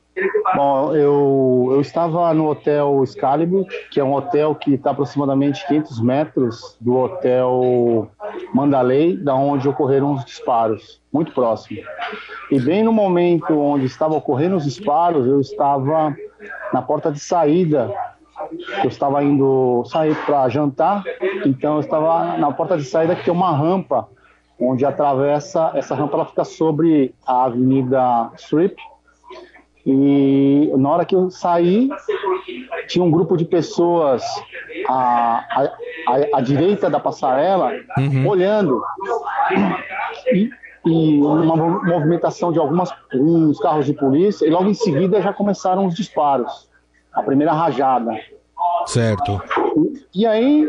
Bom, 0.57 0.95
eu, 0.95 1.69
eu 1.73 1.81
estava 1.81 2.33
no 2.33 2.49
hotel 2.49 3.05
Excalibur, 3.05 3.67
que 3.91 4.01
é 4.01 4.05
um 4.05 4.15
hotel 4.15 4.55
que 4.55 4.75
está 4.75 4.91
aproximadamente 4.91 5.67
500 5.67 6.01
metros 6.01 6.77
do 6.81 6.97
hotel 6.97 8.11
Mandalay, 8.55 9.17
da 9.17 9.35
onde 9.35 9.69
ocorreram 9.69 10.15
os 10.15 10.25
disparos, 10.25 11.01
muito 11.13 11.33
próximo. 11.33 11.81
E 12.51 12.59
bem 12.59 12.83
no 12.83 12.93
momento 12.93 13.59
onde 13.59 13.85
estavam 13.85 14.17
ocorrendo 14.17 14.57
os 14.57 14.65
disparos, 14.65 15.27
eu 15.27 15.41
estava 15.41 16.17
na 16.73 16.83
porta 16.83 17.13
de 17.13 17.21
saída. 17.21 17.93
Eu 18.83 18.89
estava 18.89 19.23
indo 19.23 19.85
sair 19.85 20.17
para 20.25 20.49
jantar, 20.49 21.05
então 21.45 21.75
eu 21.75 21.81
estava 21.81 22.39
na 22.39 22.51
porta 22.51 22.77
de 22.77 22.85
saída 22.85 23.15
que 23.15 23.25
tem 23.25 23.33
uma 23.33 23.55
rampa 23.55 24.09
onde 24.61 24.85
atravessa, 24.85 25.73
essa 25.75 25.95
rampa 25.95 26.17
ela 26.17 26.27
fica 26.27 26.45
sobre 26.45 27.15
a 27.27 27.45
Avenida 27.45 28.31
Strip. 28.37 28.77
E 29.87 30.71
na 30.77 30.91
hora 30.91 31.05
que 31.07 31.17
eu 31.17 31.31
saí, 31.31 31.89
tinha 32.87 33.03
um 33.03 33.11
grupo 33.11 33.37
de 33.37 33.47
pessoas 33.47 34.23
à, 34.87 35.45
à, 36.07 36.39
à 36.39 36.41
direita 36.43 36.91
da 36.91 37.01
passarela 37.01 37.73
uhum. 37.97 38.29
olhando. 38.29 38.83
E, 40.33 40.51
e 40.85 41.21
uma 41.21 41.57
movimentação 41.57 42.53
de 42.53 42.59
algumas 42.59 42.91
uns 43.15 43.59
carros 43.59 43.87
de 43.87 43.95
polícia, 43.95 44.47
e 44.47 44.51
logo 44.51 44.69
em 44.69 44.75
seguida 44.75 45.21
já 45.23 45.33
começaram 45.33 45.87
os 45.87 45.95
disparos. 45.95 46.69
A 47.13 47.23
primeira 47.23 47.53
rajada. 47.53 48.13
Certo. 48.87 49.43
E, 50.15 50.21
e 50.23 50.27
aí, 50.27 50.69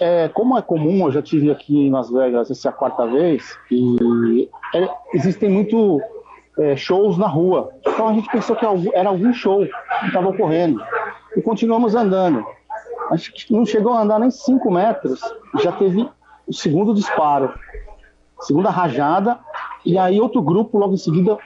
é, 0.00 0.28
como 0.28 0.56
é 0.56 0.62
comum, 0.62 1.06
eu 1.06 1.12
já 1.12 1.22
tive 1.22 1.50
aqui 1.50 1.86
em 1.86 1.90
Las 1.90 2.10
Vegas, 2.10 2.50
essa 2.50 2.68
é 2.68 2.70
a 2.70 2.74
quarta 2.74 3.06
vez, 3.06 3.58
e 3.70 4.48
é, 4.74 4.88
existem 5.14 5.48
muito 5.48 6.00
é, 6.58 6.76
shows 6.76 7.16
na 7.18 7.26
rua. 7.26 7.70
Então 7.80 8.08
a 8.08 8.12
gente 8.12 8.30
pensou 8.30 8.56
que 8.56 8.64
era 8.94 9.08
algum 9.08 9.32
show 9.32 9.66
que 10.00 10.06
estava 10.06 10.28
ocorrendo. 10.28 10.80
E 11.36 11.42
continuamos 11.42 11.94
andando. 11.94 12.44
Acho 13.10 13.32
que 13.32 13.52
não 13.52 13.64
chegou 13.64 13.92
a 13.92 14.02
andar 14.02 14.18
nem 14.18 14.30
5 14.30 14.70
metros, 14.70 15.20
já 15.62 15.72
teve 15.72 16.08
o 16.46 16.52
segundo 16.52 16.94
disparo, 16.94 17.52
segunda 18.40 18.70
rajada, 18.70 19.38
e 19.84 19.96
aí 19.96 20.20
outro 20.20 20.42
grupo 20.42 20.78
logo 20.78 20.94
em 20.94 20.98
seguida 20.98 21.38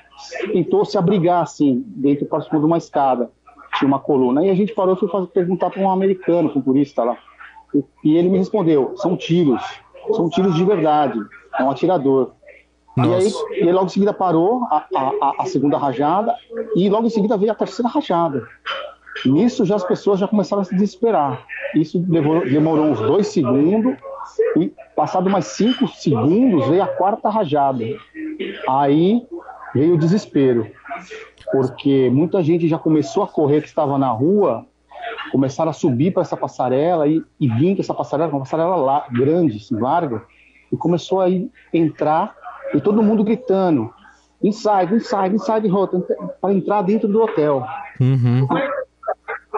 tentou 0.52 0.84
se 0.84 0.98
abrigar 0.98 1.42
assim, 1.42 1.84
dentro 1.86 2.26
próximo 2.26 2.58
de 2.58 2.66
uma 2.66 2.78
escada 2.78 3.30
tinha 3.78 3.88
uma 3.88 3.98
coluna. 3.98 4.44
E 4.44 4.50
a 4.50 4.54
gente 4.54 4.74
parou 4.74 4.94
e 4.94 4.98
foi 4.98 5.26
perguntar 5.26 5.70
para 5.70 5.80
um 5.80 5.90
americano, 5.90 6.50
para 6.50 6.58
um 6.58 6.62
turista 6.62 7.02
lá. 7.02 7.16
E, 8.04 8.16
ele 8.16 8.28
me 8.28 8.38
respondeu: 8.38 8.94
são 8.96 9.16
tiros, 9.16 9.62
são 10.12 10.28
tiros 10.28 10.54
de 10.54 10.64
verdade, 10.64 11.18
é 11.58 11.62
um 11.62 11.70
atirador. 11.70 12.32
E 12.96 13.00
aí, 13.00 13.32
e 13.52 13.72
logo 13.72 13.86
em 13.86 13.88
seguida 13.88 14.12
parou 14.12 14.64
a, 14.64 14.86
a, 14.94 15.32
a, 15.38 15.46
segunda 15.46 15.78
rajada 15.78 16.34
e 16.76 16.90
logo 16.90 17.06
em 17.06 17.10
seguida 17.10 17.38
veio 17.38 17.50
a 17.50 17.54
terceira 17.54 17.88
rajada. 17.88 18.46
Nisso 19.24 19.64
já 19.64 19.76
as 19.76 19.84
pessoas 19.84 20.20
já 20.20 20.28
começaram 20.28 20.60
a 20.60 20.64
se 20.64 20.74
desesperar. 20.74 21.42
Isso 21.74 22.04
levou, 22.06 22.40
demorou 22.44 22.84
uns 22.84 23.00
dois 23.00 23.28
segundos 23.28 23.96
e 24.58 24.70
passado 24.94 25.30
mais 25.30 25.46
cinco 25.46 25.88
segundos 25.88 26.68
veio 26.68 26.82
a 26.82 26.86
quarta 26.86 27.30
rajada. 27.30 27.82
Aí 28.68 29.26
veio 29.74 29.94
o 29.94 29.98
desespero 29.98 30.70
porque 31.52 32.08
muita 32.10 32.42
gente 32.42 32.66
já 32.66 32.78
começou 32.78 33.22
a 33.22 33.28
correr 33.28 33.60
que 33.60 33.68
estava 33.68 33.98
na 33.98 34.08
rua, 34.08 34.64
começaram 35.32 35.70
a 35.70 35.74
subir 35.74 36.12
para 36.12 36.22
essa 36.22 36.36
passarela 36.36 37.08
e, 37.08 37.24
e 37.40 37.48
vir 37.48 37.74
com 37.74 37.80
essa 37.80 37.94
passarela, 37.94 38.30
uma 38.30 38.40
passarela 38.40 38.76
lá, 38.76 39.06
grande, 39.10 39.56
assim, 39.56 39.74
larga, 39.74 40.22
e 40.70 40.76
começou 40.76 41.20
a 41.20 41.28
ir, 41.28 41.50
entrar 41.72 42.36
e 42.74 42.80
todo 42.80 43.02
mundo 43.02 43.24
gritando 43.24 43.92
inside, 44.42 44.94
inside, 44.94 45.34
inside 45.34 45.66
rota 45.68 46.00
para 46.40 46.52
entrar 46.52 46.82
dentro 46.82 47.08
do 47.08 47.22
hotel. 47.22 47.64
Uhum. 48.00 48.46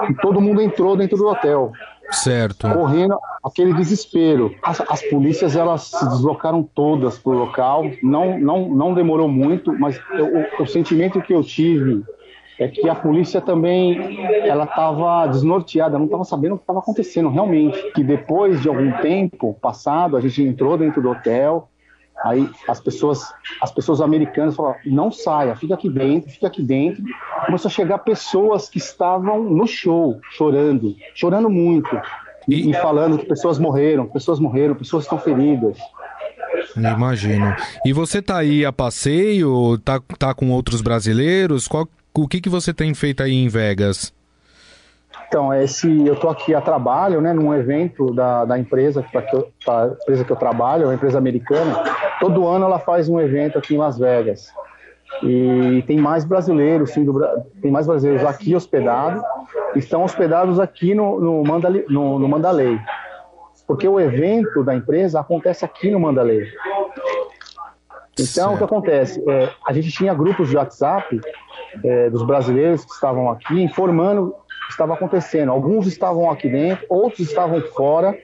E 0.08 0.14
todo 0.14 0.40
mundo 0.40 0.60
entrou 0.60 0.96
dentro 0.96 1.16
do 1.16 1.26
hotel. 1.26 1.72
Certo. 2.10 2.68
Correndo 2.68 3.18
aquele 3.42 3.72
desespero. 3.72 4.54
As, 4.62 4.80
as 4.82 5.02
polícias 5.02 5.56
elas 5.56 5.82
se 5.82 6.08
deslocaram 6.08 6.62
todas 6.62 7.18
para 7.18 7.32
o 7.32 7.38
local. 7.38 7.84
Não, 8.02 8.38
não, 8.38 8.68
não 8.68 8.94
demorou 8.94 9.28
muito, 9.28 9.72
mas 9.78 10.00
eu, 10.12 10.26
o, 10.26 10.62
o, 10.62 10.66
sentimento 10.66 11.20
que 11.22 11.32
eu 11.32 11.42
tive 11.42 12.04
é 12.58 12.68
que 12.68 12.88
a 12.88 12.94
polícia 12.94 13.40
também 13.40 14.24
ela 14.46 14.64
estava 14.64 15.26
desnorteada, 15.26 15.98
não 15.98 16.06
estava 16.06 16.24
sabendo 16.24 16.54
o 16.54 16.58
que 16.58 16.62
estava 16.62 16.78
acontecendo 16.78 17.28
realmente. 17.28 17.92
Que 17.92 18.04
depois 18.04 18.62
de 18.62 18.68
algum 18.68 18.92
tempo 18.98 19.54
passado, 19.60 20.16
a 20.16 20.20
gente 20.20 20.42
entrou 20.42 20.78
dentro 20.78 21.02
do 21.02 21.10
hotel, 21.10 21.68
aí 22.24 22.48
as 22.68 22.80
pessoas, 22.80 23.32
as 23.60 23.72
pessoas 23.72 24.00
americanas 24.00 24.54
falaram: 24.54 24.78
não 24.86 25.10
saia, 25.10 25.56
fica 25.56 25.74
aqui 25.74 25.88
dentro, 25.88 26.30
fica 26.30 26.46
aqui 26.46 26.62
dentro. 26.62 27.02
Começou 27.46 27.68
a 27.68 27.72
chegar 27.72 27.98
pessoas 27.98 28.68
que 28.68 28.78
estavam 28.78 29.42
no 29.42 29.66
show, 29.66 30.20
chorando, 30.30 30.94
chorando 31.14 31.50
muito. 31.50 31.90
E, 32.46 32.70
e 32.70 32.74
falando 32.74 33.18
que 33.18 33.26
pessoas 33.26 33.58
morreram, 33.58 34.06
pessoas 34.06 34.38
morreram, 34.38 34.74
pessoas 34.74 35.04
estão 35.04 35.18
feridas. 35.18 35.78
Imagino. 36.76 37.54
E 37.84 37.92
você 37.92 38.22
tá 38.22 38.38
aí 38.38 38.64
a 38.64 38.72
passeio, 38.72 39.78
tá, 39.78 40.00
tá 40.18 40.34
com 40.34 40.50
outros 40.50 40.82
brasileiros? 40.82 41.66
Qual, 41.66 41.88
o 42.22 42.28
que, 42.28 42.40
que 42.40 42.48
você 42.48 42.72
tem 42.72 42.94
feito 42.94 43.22
aí 43.22 43.32
em 43.32 43.48
Vegas? 43.48 44.12
Então, 45.26 45.52
esse, 45.52 46.06
eu 46.06 46.14
estou 46.14 46.30
aqui 46.30 46.54
a 46.54 46.60
trabalho, 46.60 47.20
né, 47.20 47.32
num 47.32 47.52
evento 47.52 48.12
da, 48.12 48.44
da 48.44 48.58
empresa, 48.58 49.02
que, 49.02 49.16
eu, 49.16 49.50
da 49.66 49.96
empresa 50.00 50.24
que 50.24 50.30
eu 50.30 50.36
trabalho, 50.36 50.84
uma 50.84 50.94
empresa 50.94 51.18
americana. 51.18 51.74
Todo 52.20 52.46
ano 52.46 52.66
ela 52.66 52.78
faz 52.78 53.08
um 53.08 53.20
evento 53.20 53.58
aqui 53.58 53.74
em 53.74 53.78
Las 53.78 53.98
Vegas. 53.98 54.52
E 55.22 55.82
tem 55.86 55.98
mais 55.98 56.24
brasileiros, 56.24 56.90
sim, 56.90 57.04
do, 57.04 57.20
tem 57.60 57.70
mais 57.70 57.86
brasileiros 57.86 58.24
aqui 58.24 58.54
hospedados, 58.54 59.22
estão 59.74 60.04
hospedados 60.04 60.60
aqui 60.60 60.94
no, 60.94 61.20
no, 61.20 61.42
Mandalay, 61.42 61.84
no, 61.88 62.18
no 62.18 62.28
Mandalay. 62.28 62.78
Porque 63.66 63.88
o 63.88 63.98
evento 63.98 64.62
da 64.62 64.74
empresa 64.74 65.20
acontece 65.20 65.64
aqui 65.64 65.90
no 65.90 65.98
Mandalay. 65.98 66.46
Então, 68.12 68.50
certo. 68.50 68.54
o 68.54 68.58
que 68.58 68.64
acontece? 68.64 69.24
É, 69.28 69.50
a 69.66 69.72
gente 69.72 69.90
tinha 69.90 70.14
grupos 70.14 70.48
de 70.48 70.56
WhatsApp 70.56 71.20
é, 71.82 72.10
dos 72.10 72.24
brasileiros 72.24 72.84
que 72.84 72.92
estavam 72.92 73.30
aqui 73.30 73.60
informando 73.62 74.28
o 74.28 74.66
que 74.66 74.72
estava 74.72 74.94
acontecendo. 74.94 75.50
Alguns 75.50 75.86
estavam 75.86 76.30
aqui 76.30 76.48
dentro, 76.48 76.84
outros 76.88 77.20
estavam 77.28 77.60
fora, 77.60 78.16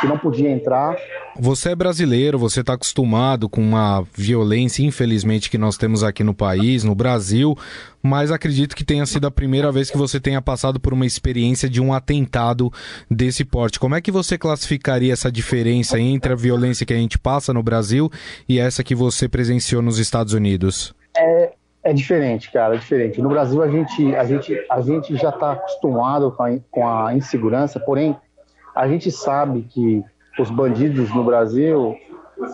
que 0.00 0.06
não 0.06 0.18
podia 0.18 0.48
entrar. 0.48 0.96
Você 1.38 1.70
é 1.70 1.74
brasileiro, 1.74 2.38
você 2.38 2.60
está 2.60 2.74
acostumado 2.74 3.48
com 3.48 3.60
uma 3.60 4.06
violência, 4.14 4.84
infelizmente, 4.84 5.50
que 5.50 5.58
nós 5.58 5.76
temos 5.76 6.02
aqui 6.02 6.22
no 6.22 6.34
país, 6.34 6.84
no 6.84 6.94
Brasil, 6.94 7.56
mas 8.02 8.30
acredito 8.30 8.76
que 8.76 8.84
tenha 8.84 9.04
sido 9.06 9.26
a 9.26 9.30
primeira 9.30 9.72
vez 9.72 9.90
que 9.90 9.96
você 9.96 10.20
tenha 10.20 10.40
passado 10.40 10.78
por 10.78 10.92
uma 10.92 11.06
experiência 11.06 11.68
de 11.68 11.80
um 11.80 11.92
atentado 11.92 12.72
desse 13.10 13.44
porte. 13.44 13.80
Como 13.80 13.94
é 13.94 14.00
que 14.00 14.12
você 14.12 14.38
classificaria 14.38 15.12
essa 15.12 15.30
diferença 15.30 15.98
entre 15.98 16.32
a 16.32 16.36
violência 16.36 16.86
que 16.86 16.94
a 16.94 16.98
gente 16.98 17.18
passa 17.18 17.52
no 17.52 17.62
Brasil 17.62 18.10
e 18.48 18.58
essa 18.58 18.84
que 18.84 18.94
você 18.94 19.28
presenciou 19.28 19.82
nos 19.82 19.98
Estados 19.98 20.34
Unidos? 20.34 20.94
É, 21.82 21.92
diferente, 21.94 22.52
cara, 22.52 22.74
é 22.74 22.78
diferente. 22.78 23.22
No 23.22 23.28
Brasil 23.28 23.62
a 23.62 23.68
gente, 23.68 24.14
a 24.14 24.24
gente, 24.24 24.66
a 24.70 24.80
gente 24.82 25.16
já 25.16 25.30
está 25.30 25.52
acostumado 25.52 26.30
com 26.30 26.42
a, 26.42 26.58
com 26.70 26.86
a 26.86 27.14
insegurança, 27.14 27.80
porém 27.80 28.16
a 28.74 28.86
gente 28.86 29.10
sabe 29.10 29.62
que 29.62 30.04
os 30.38 30.50
bandidos 30.50 31.14
no 31.14 31.24
Brasil, 31.24 31.96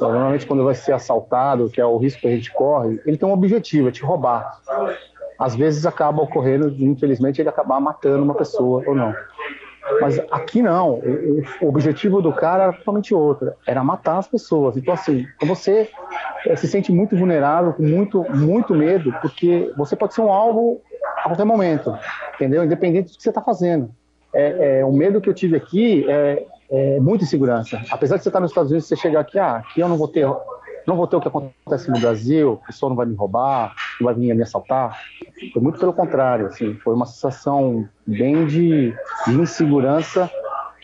normalmente 0.00 0.46
quando 0.46 0.64
vai 0.64 0.74
ser 0.74 0.92
assaltado, 0.92 1.68
que 1.68 1.80
é 1.80 1.86
o 1.86 1.96
risco 1.96 2.20
que 2.20 2.28
a 2.28 2.30
gente 2.30 2.52
corre, 2.52 3.00
ele 3.04 3.16
tem 3.16 3.28
um 3.28 3.32
objetivo, 3.32 3.88
é 3.88 3.92
te 3.92 4.02
roubar. 4.02 4.60
Às 5.38 5.54
vezes 5.54 5.84
acaba 5.84 6.22
ocorrendo, 6.22 6.68
infelizmente, 6.78 7.42
ele 7.42 7.48
acabar 7.48 7.80
matando 7.80 8.22
uma 8.22 8.34
pessoa 8.34 8.82
ou 8.86 8.94
não. 8.94 9.14
Mas 10.00 10.18
aqui 10.30 10.62
não, 10.62 11.00
o 11.60 11.68
objetivo 11.68 12.20
do 12.20 12.32
cara 12.32 12.64
era 12.64 12.72
totalmente 12.72 13.14
outro, 13.14 13.52
era 13.66 13.82
matar 13.84 14.18
as 14.18 14.28
pessoas. 14.28 14.76
Então 14.76 14.94
assim, 14.94 15.26
você 15.44 15.88
eh, 16.44 16.56
se 16.56 16.66
sente 16.66 16.92
muito 16.92 17.16
vulnerável, 17.16 17.72
com 17.72 17.82
muito, 17.82 18.24
muito 18.34 18.74
medo, 18.74 19.12
porque 19.22 19.72
você 19.76 19.94
pode 19.94 20.14
ser 20.14 20.22
um 20.22 20.30
alvo 20.30 20.80
a 21.18 21.22
qualquer 21.24 21.44
momento, 21.44 21.96
entendeu? 22.34 22.64
Independente 22.64 23.12
do 23.12 23.16
que 23.16 23.22
você 23.22 23.28
está 23.28 23.40
fazendo 23.40 23.90
é, 24.36 24.80
é, 24.80 24.84
o 24.84 24.92
medo 24.92 25.20
que 25.20 25.30
eu 25.30 25.34
tive 25.34 25.56
aqui 25.56 26.04
é, 26.08 26.44
é 26.70 27.00
muita 27.00 27.24
insegurança. 27.24 27.80
Apesar 27.90 28.16
de 28.16 28.22
você 28.22 28.28
estar 28.28 28.40
nos 28.40 28.50
Estados 28.50 28.70
Unidos, 28.70 28.86
você 28.86 28.94
chegar 28.94 29.20
aqui, 29.20 29.38
ah, 29.38 29.56
aqui 29.56 29.80
eu 29.80 29.88
não 29.88 29.96
vou 29.96 30.08
ter, 30.08 30.26
não 30.86 30.96
vou 30.96 31.06
ter 31.06 31.16
o 31.16 31.20
que 31.20 31.28
acontece 31.28 31.90
no 31.90 31.98
Brasil, 31.98 32.52
o 32.52 32.66
pessoal 32.66 32.90
não 32.90 32.96
vai 32.96 33.06
me 33.06 33.14
roubar, 33.14 33.74
não 34.00 34.06
vai 34.06 34.14
vir 34.14 34.34
me 34.34 34.42
assaltar. 34.42 34.98
Foi 35.52 35.62
muito 35.62 35.78
pelo 35.78 35.92
contrário, 35.92 36.46
assim, 36.46 36.74
foi 36.74 36.94
uma 36.94 37.06
sensação 37.06 37.88
bem 38.06 38.46
de, 38.46 38.94
de 39.26 39.32
insegurança 39.32 40.30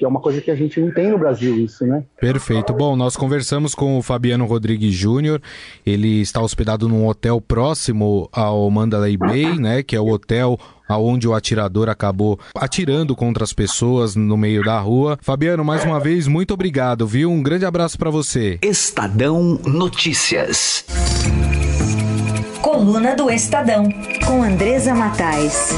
que 0.03 0.05
é 0.05 0.09
uma 0.09 0.21
coisa 0.21 0.41
que 0.41 0.51
a 0.51 0.57
gente 0.57 0.81
não 0.81 0.93
tem 0.93 1.13
no 1.13 1.19
Brasil 1.19 1.57
isso, 1.59 1.87
né? 1.87 2.03
Perfeito. 2.21 2.73
Bom, 2.73 2.97
nós 2.97 3.17
conversamos 3.17 3.73
com 3.73 3.99
o 3.99 4.03
Fabiano 4.03 4.45
Rodrigues 4.47 4.93
Júnior. 4.93 5.41
Ele 5.87 6.21
está 6.21 6.41
hospedado 6.41 6.89
num 6.89 7.07
hotel 7.07 7.41
próximo 7.41 8.29
ao 8.33 8.69
Mandalay 8.69 9.17
Bay, 9.17 9.57
né, 9.61 9.81
que 9.81 9.95
é 9.95 10.01
o 10.01 10.09
hotel 10.09 10.59
aonde 10.93 11.27
o 11.27 11.35
atirador 11.35 11.89
acabou 11.89 12.39
atirando 12.55 13.17
contra 13.17 13.45
as 13.45 13.53
pessoas 13.53 14.15
no 14.15 14.37
meio 14.37 14.63
da 14.63 14.79
rua. 14.79 15.19
Fabiano, 15.21 15.65
mais 15.65 15.85
uma 15.85 15.99
vez, 15.99 16.27
muito 16.27 16.55
obrigado, 16.55 17.07
viu? 17.07 17.31
Um 17.31 17.43
grande 17.43 17.65
abraço 17.65 17.99
para 17.99 18.11
você. 18.11 18.59
Estadão 18.63 19.59
Notícias. 19.65 20.85
Coluna 22.61 23.17
do 23.17 23.29
Estadão, 23.29 23.89
com 24.25 24.43
Andresa 24.43 24.95
Matais. 24.95 25.71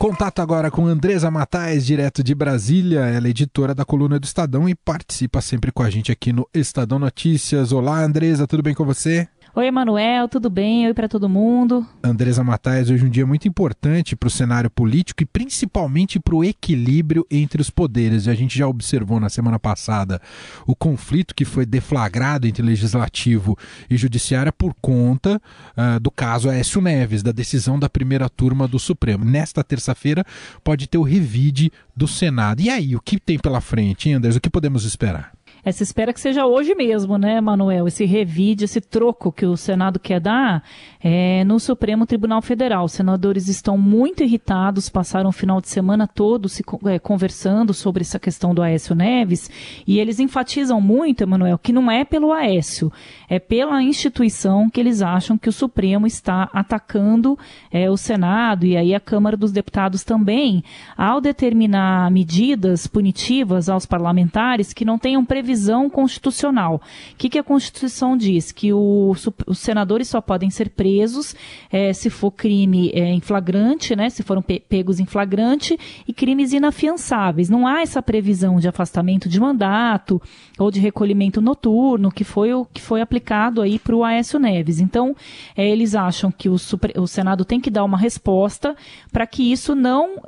Contato 0.00 0.40
agora 0.40 0.70
com 0.70 0.86
Andresa 0.86 1.30
Matais, 1.30 1.84
direto 1.84 2.24
de 2.24 2.34
Brasília. 2.34 3.00
Ela 3.00 3.26
é 3.26 3.30
editora 3.30 3.74
da 3.74 3.84
coluna 3.84 4.18
do 4.18 4.24
Estadão 4.24 4.66
e 4.66 4.74
participa 4.74 5.42
sempre 5.42 5.70
com 5.70 5.82
a 5.82 5.90
gente 5.90 6.10
aqui 6.10 6.32
no 6.32 6.48
Estadão 6.54 6.98
Notícias. 6.98 7.70
Olá, 7.70 8.02
Andresa, 8.02 8.46
tudo 8.46 8.62
bem 8.62 8.74
com 8.74 8.84
você? 8.84 9.28
Oi, 9.52 9.66
Emanuel, 9.66 10.28
tudo 10.28 10.48
bem? 10.48 10.86
Oi 10.86 10.94
para 10.94 11.08
todo 11.08 11.28
mundo. 11.28 11.84
Andresa 12.04 12.44
Matais, 12.44 12.88
hoje 12.88 13.04
um 13.04 13.08
dia 13.08 13.26
muito 13.26 13.48
importante 13.48 14.14
para 14.14 14.28
o 14.28 14.30
cenário 14.30 14.70
político 14.70 15.24
e 15.24 15.26
principalmente 15.26 16.20
para 16.20 16.36
o 16.36 16.44
equilíbrio 16.44 17.26
entre 17.28 17.60
os 17.60 17.68
poderes. 17.68 18.28
A 18.28 18.34
gente 18.34 18.56
já 18.56 18.68
observou 18.68 19.18
na 19.18 19.28
semana 19.28 19.58
passada 19.58 20.22
o 20.64 20.76
conflito 20.76 21.34
que 21.34 21.44
foi 21.44 21.66
deflagrado 21.66 22.46
entre 22.46 22.62
legislativo 22.62 23.58
e 23.90 23.96
judiciário 23.96 24.52
por 24.52 24.72
conta 24.80 25.42
uh, 25.76 25.98
do 25.98 26.12
caso 26.12 26.48
Aécio 26.48 26.80
Neves, 26.80 27.20
da 27.20 27.32
decisão 27.32 27.76
da 27.76 27.88
primeira 27.88 28.28
turma 28.28 28.68
do 28.68 28.78
Supremo. 28.78 29.24
Nesta 29.24 29.64
terça-feira 29.64 30.24
pode 30.62 30.86
ter 30.86 30.98
o 30.98 31.02
revide 31.02 31.72
do 31.96 32.06
Senado. 32.06 32.60
E 32.62 32.70
aí, 32.70 32.94
o 32.94 33.00
que 33.00 33.18
tem 33.18 33.36
pela 33.36 33.60
frente, 33.60 34.08
hein? 34.08 34.16
O 34.16 34.40
que 34.40 34.48
podemos 34.48 34.84
esperar? 34.84 35.32
Se 35.72 35.82
espera 35.82 36.12
que 36.12 36.20
seja 36.20 36.46
hoje 36.46 36.74
mesmo, 36.74 37.18
né, 37.18 37.40
Manuel? 37.40 37.86
Esse 37.86 38.04
revide, 38.06 38.64
esse 38.64 38.80
troco 38.80 39.30
que 39.30 39.44
o 39.44 39.56
Senado 39.56 40.00
quer 40.00 40.18
dar 40.18 40.64
é, 41.02 41.44
no 41.44 41.60
Supremo 41.60 42.06
Tribunal 42.06 42.40
Federal. 42.40 42.84
Os 42.84 42.92
senadores 42.92 43.46
estão 43.46 43.76
muito 43.76 44.22
irritados, 44.22 44.88
passaram 44.88 45.28
o 45.28 45.32
final 45.32 45.60
de 45.60 45.68
semana 45.68 46.06
todo 46.06 46.48
se 46.48 46.64
é, 46.86 46.98
conversando 46.98 47.74
sobre 47.74 48.02
essa 48.02 48.18
questão 48.18 48.54
do 48.54 48.62
Aécio 48.62 48.94
Neves 48.94 49.50
e 49.86 49.98
eles 49.98 50.18
enfatizam 50.18 50.80
muito, 50.80 51.22
Emanuel, 51.22 51.58
que 51.58 51.72
não 51.72 51.90
é 51.90 52.04
pelo 52.04 52.32
Aécio, 52.32 52.90
é 53.28 53.38
pela 53.38 53.82
instituição 53.82 54.70
que 54.70 54.80
eles 54.80 55.02
acham 55.02 55.36
que 55.36 55.48
o 55.48 55.52
Supremo 55.52 56.06
está 56.06 56.48
atacando 56.52 57.38
é, 57.70 57.90
o 57.90 57.96
Senado 57.96 58.64
e 58.64 58.76
aí 58.76 58.94
a 58.94 59.00
Câmara 59.00 59.36
dos 59.36 59.52
Deputados 59.52 60.04
também, 60.04 60.64
ao 60.96 61.20
determinar 61.20 62.10
medidas 62.10 62.86
punitivas 62.86 63.68
aos 63.68 63.84
parlamentares 63.84 64.72
que 64.72 64.84
não 64.84 64.98
tenham 64.98 65.24
previsão 65.24 65.49
previsão 65.50 65.90
constitucional. 65.90 66.76
O 67.12 67.16
que, 67.16 67.28
que 67.28 67.38
a 67.38 67.42
Constituição 67.42 68.16
diz? 68.16 68.52
Que 68.52 68.72
o, 68.72 69.12
os 69.46 69.58
senadores 69.58 70.08
só 70.08 70.20
podem 70.20 70.48
ser 70.48 70.70
presos 70.70 71.34
é, 71.72 71.92
se 71.92 72.08
for 72.08 72.30
crime 72.30 72.90
é, 72.94 73.08
em 73.08 73.20
flagrante, 73.20 73.96
né? 73.96 74.08
Se 74.08 74.22
foram 74.22 74.40
pe 74.40 74.60
pegos 74.60 75.00
em 75.00 75.06
flagrante 75.06 75.76
e 76.06 76.12
crimes 76.12 76.52
inafiançáveis. 76.52 77.48
Não 77.48 77.66
há 77.66 77.80
essa 77.80 78.00
previsão 78.00 78.60
de 78.60 78.68
afastamento 78.68 79.28
de 79.28 79.40
mandato 79.40 80.22
ou 80.56 80.70
de 80.70 80.78
recolhimento 80.78 81.40
noturno, 81.40 82.12
que 82.12 82.22
foi 82.22 82.54
o 82.54 82.64
que 82.64 82.80
foi 82.80 83.00
aplicado 83.00 83.60
aí 83.60 83.78
para 83.78 83.96
o 83.96 84.04
Aécio 84.04 84.38
Neves. 84.38 84.78
Então, 84.78 85.16
é, 85.56 85.68
eles 85.68 85.96
acham 85.96 86.30
que 86.30 86.48
o, 86.48 86.54
o, 86.54 87.06
Senado 87.06 87.44
tem 87.44 87.60
que 87.60 87.70
dar 87.70 87.84
uma 87.84 87.98
resposta 87.98 88.76
para 89.12 89.26
que 89.26 89.50
isso 89.50 89.74
não 89.74 90.20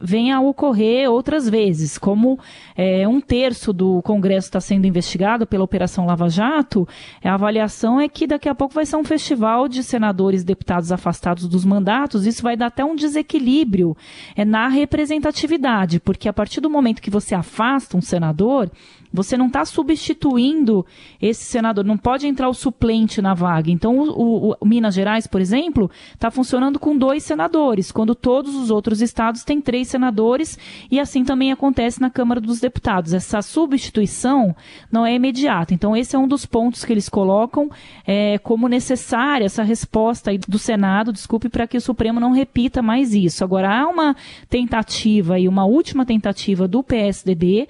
venha 0.00 0.36
a 0.36 0.40
ocorrer 0.40 1.10
outras 1.10 1.48
vezes, 1.48 1.96
como 1.96 2.38
um 3.08 3.20
terço 3.20 3.72
do 3.72 4.02
Congresso 4.02 4.33
Congresso 4.34 4.48
está 4.48 4.60
sendo 4.60 4.86
investigado 4.86 5.46
pela 5.46 5.62
Operação 5.62 6.06
Lava 6.06 6.28
Jato, 6.28 6.88
a 7.22 7.34
avaliação 7.34 8.00
é 8.00 8.08
que 8.08 8.26
daqui 8.26 8.48
a 8.48 8.54
pouco 8.54 8.74
vai 8.74 8.84
ser 8.84 8.96
um 8.96 9.04
festival 9.04 9.68
de 9.68 9.82
senadores 9.82 10.42
e 10.42 10.44
deputados 10.44 10.90
afastados 10.90 11.46
dos 11.46 11.64
mandatos. 11.64 12.26
Isso 12.26 12.42
vai 12.42 12.56
dar 12.56 12.66
até 12.66 12.84
um 12.84 12.96
desequilíbrio 12.96 13.96
é, 14.34 14.44
na 14.44 14.66
representatividade, 14.68 16.00
porque 16.00 16.28
a 16.28 16.32
partir 16.32 16.60
do 16.60 16.68
momento 16.68 17.00
que 17.00 17.10
você 17.10 17.34
afasta 17.34 17.96
um 17.96 18.00
senador, 18.00 18.70
você 19.14 19.36
não 19.36 19.46
está 19.46 19.64
substituindo 19.64 20.84
esse 21.22 21.44
senador, 21.44 21.84
não 21.84 21.96
pode 21.96 22.26
entrar 22.26 22.48
o 22.48 22.52
suplente 22.52 23.22
na 23.22 23.32
vaga. 23.32 23.70
Então, 23.70 23.96
o, 23.96 24.50
o, 24.50 24.56
o 24.60 24.66
Minas 24.66 24.92
Gerais, 24.92 25.28
por 25.28 25.40
exemplo, 25.40 25.88
está 26.12 26.32
funcionando 26.32 26.80
com 26.80 26.98
dois 26.98 27.22
senadores, 27.22 27.92
quando 27.92 28.12
todos 28.12 28.56
os 28.56 28.72
outros 28.72 29.00
estados 29.00 29.44
têm 29.44 29.60
três 29.60 29.86
senadores, 29.86 30.58
e 30.90 30.98
assim 30.98 31.22
também 31.22 31.52
acontece 31.52 32.00
na 32.00 32.10
Câmara 32.10 32.40
dos 32.40 32.58
Deputados. 32.58 33.14
Essa 33.14 33.40
substituição 33.40 34.54
não 34.90 35.06
é 35.06 35.14
imediata. 35.14 35.72
Então, 35.72 35.96
esse 35.96 36.16
é 36.16 36.18
um 36.18 36.26
dos 36.26 36.44
pontos 36.44 36.84
que 36.84 36.92
eles 36.92 37.08
colocam 37.08 37.70
é, 38.04 38.38
como 38.38 38.68
necessária 38.68 39.44
essa 39.44 39.62
resposta 39.62 40.32
do 40.48 40.58
Senado, 40.58 41.12
desculpe, 41.12 41.48
para 41.48 41.68
que 41.68 41.76
o 41.76 41.80
Supremo 41.80 42.18
não 42.18 42.32
repita 42.32 42.82
mais 42.82 43.14
isso. 43.14 43.44
Agora, 43.44 43.78
há 43.78 43.86
uma 43.86 44.16
tentativa 44.50 45.38
e 45.38 45.46
uma 45.46 45.64
última 45.64 46.04
tentativa 46.04 46.66
do 46.66 46.82
PSDB 46.82 47.68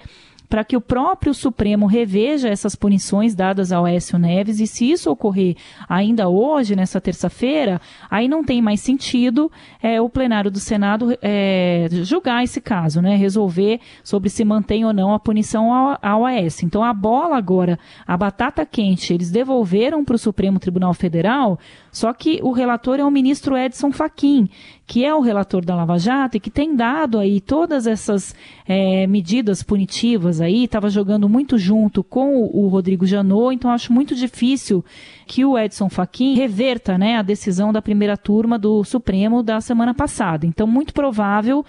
para 0.49 0.63
que 0.63 0.77
o 0.77 0.81
próprio 0.81 1.33
Supremo 1.33 1.85
reveja 1.85 2.49
essas 2.49 2.75
punições 2.75 3.35
dadas 3.35 3.71
ao 3.71 3.87
Écio 3.87 4.17
Neves 4.17 4.59
e 4.59 4.67
se 4.67 4.89
isso 4.89 5.11
ocorrer 5.11 5.55
ainda 5.87 6.29
hoje, 6.29 6.75
nessa 6.75 7.01
terça-feira, 7.01 7.81
aí 8.09 8.27
não 8.27 8.43
tem 8.43 8.61
mais 8.61 8.81
sentido 8.81 9.51
é, 9.81 9.99
o 9.99 10.09
plenário 10.09 10.51
do 10.51 10.59
Senado 10.59 11.17
é, 11.21 11.87
julgar 12.03 12.43
esse 12.43 12.61
caso, 12.61 13.01
né, 13.01 13.15
resolver 13.15 13.79
sobre 14.03 14.29
se 14.29 14.43
mantém 14.45 14.85
ou 14.85 14.93
não 14.93 15.13
a 15.13 15.19
punição 15.19 15.73
ao, 15.73 15.97
ao 16.01 16.25
Aécio. 16.25 16.65
Então 16.65 16.83
a 16.83 16.93
bola 16.93 17.37
agora, 17.37 17.79
a 18.05 18.15
batata 18.15 18.65
quente, 18.65 19.13
eles 19.13 19.31
devolveram 19.31 20.03
para 20.03 20.15
o 20.15 20.19
Supremo 20.19 20.59
Tribunal 20.59 20.93
Federal, 20.93 21.59
só 21.91 22.13
que 22.13 22.39
o 22.43 22.51
relator 22.51 22.99
é 22.99 23.05
o 23.05 23.11
ministro 23.11 23.57
Edson 23.57 23.91
Fachin, 23.91 24.49
que 24.85 25.03
é 25.03 25.13
o 25.13 25.21
relator 25.21 25.63
da 25.65 25.75
Lava 25.75 25.97
Jato 25.97 26.37
e 26.37 26.39
que 26.39 26.49
tem 26.49 26.75
dado 26.75 27.17
aí 27.17 27.41
todas 27.41 27.87
essas 27.87 28.35
é, 28.67 29.07
medidas 29.07 29.63
punitivas 29.63 30.34
aí, 30.41 30.65
estava 30.65 30.89
jogando 30.89 31.27
muito 31.27 31.57
junto 31.57 32.03
com 32.03 32.35
o, 32.35 32.65
o 32.65 32.67
Rodrigo 32.67 33.05
Janot, 33.05 33.55
então 33.55 33.71
acho 33.71 33.91
muito 33.91 34.15
difícil 34.15 34.83
que 35.25 35.43
o 35.43 35.57
Edson 35.57 35.89
Fachin 35.89 36.35
reverta 36.35 36.97
né, 36.97 37.17
a 37.17 37.21
decisão 37.21 37.73
da 37.73 37.81
primeira 37.81 38.15
turma 38.15 38.57
do 38.57 38.83
Supremo 38.83 39.41
da 39.41 39.61
semana 39.61 39.93
passada. 39.93 40.45
Então, 40.45 40.67
muito 40.67 40.93
provável 40.93 41.65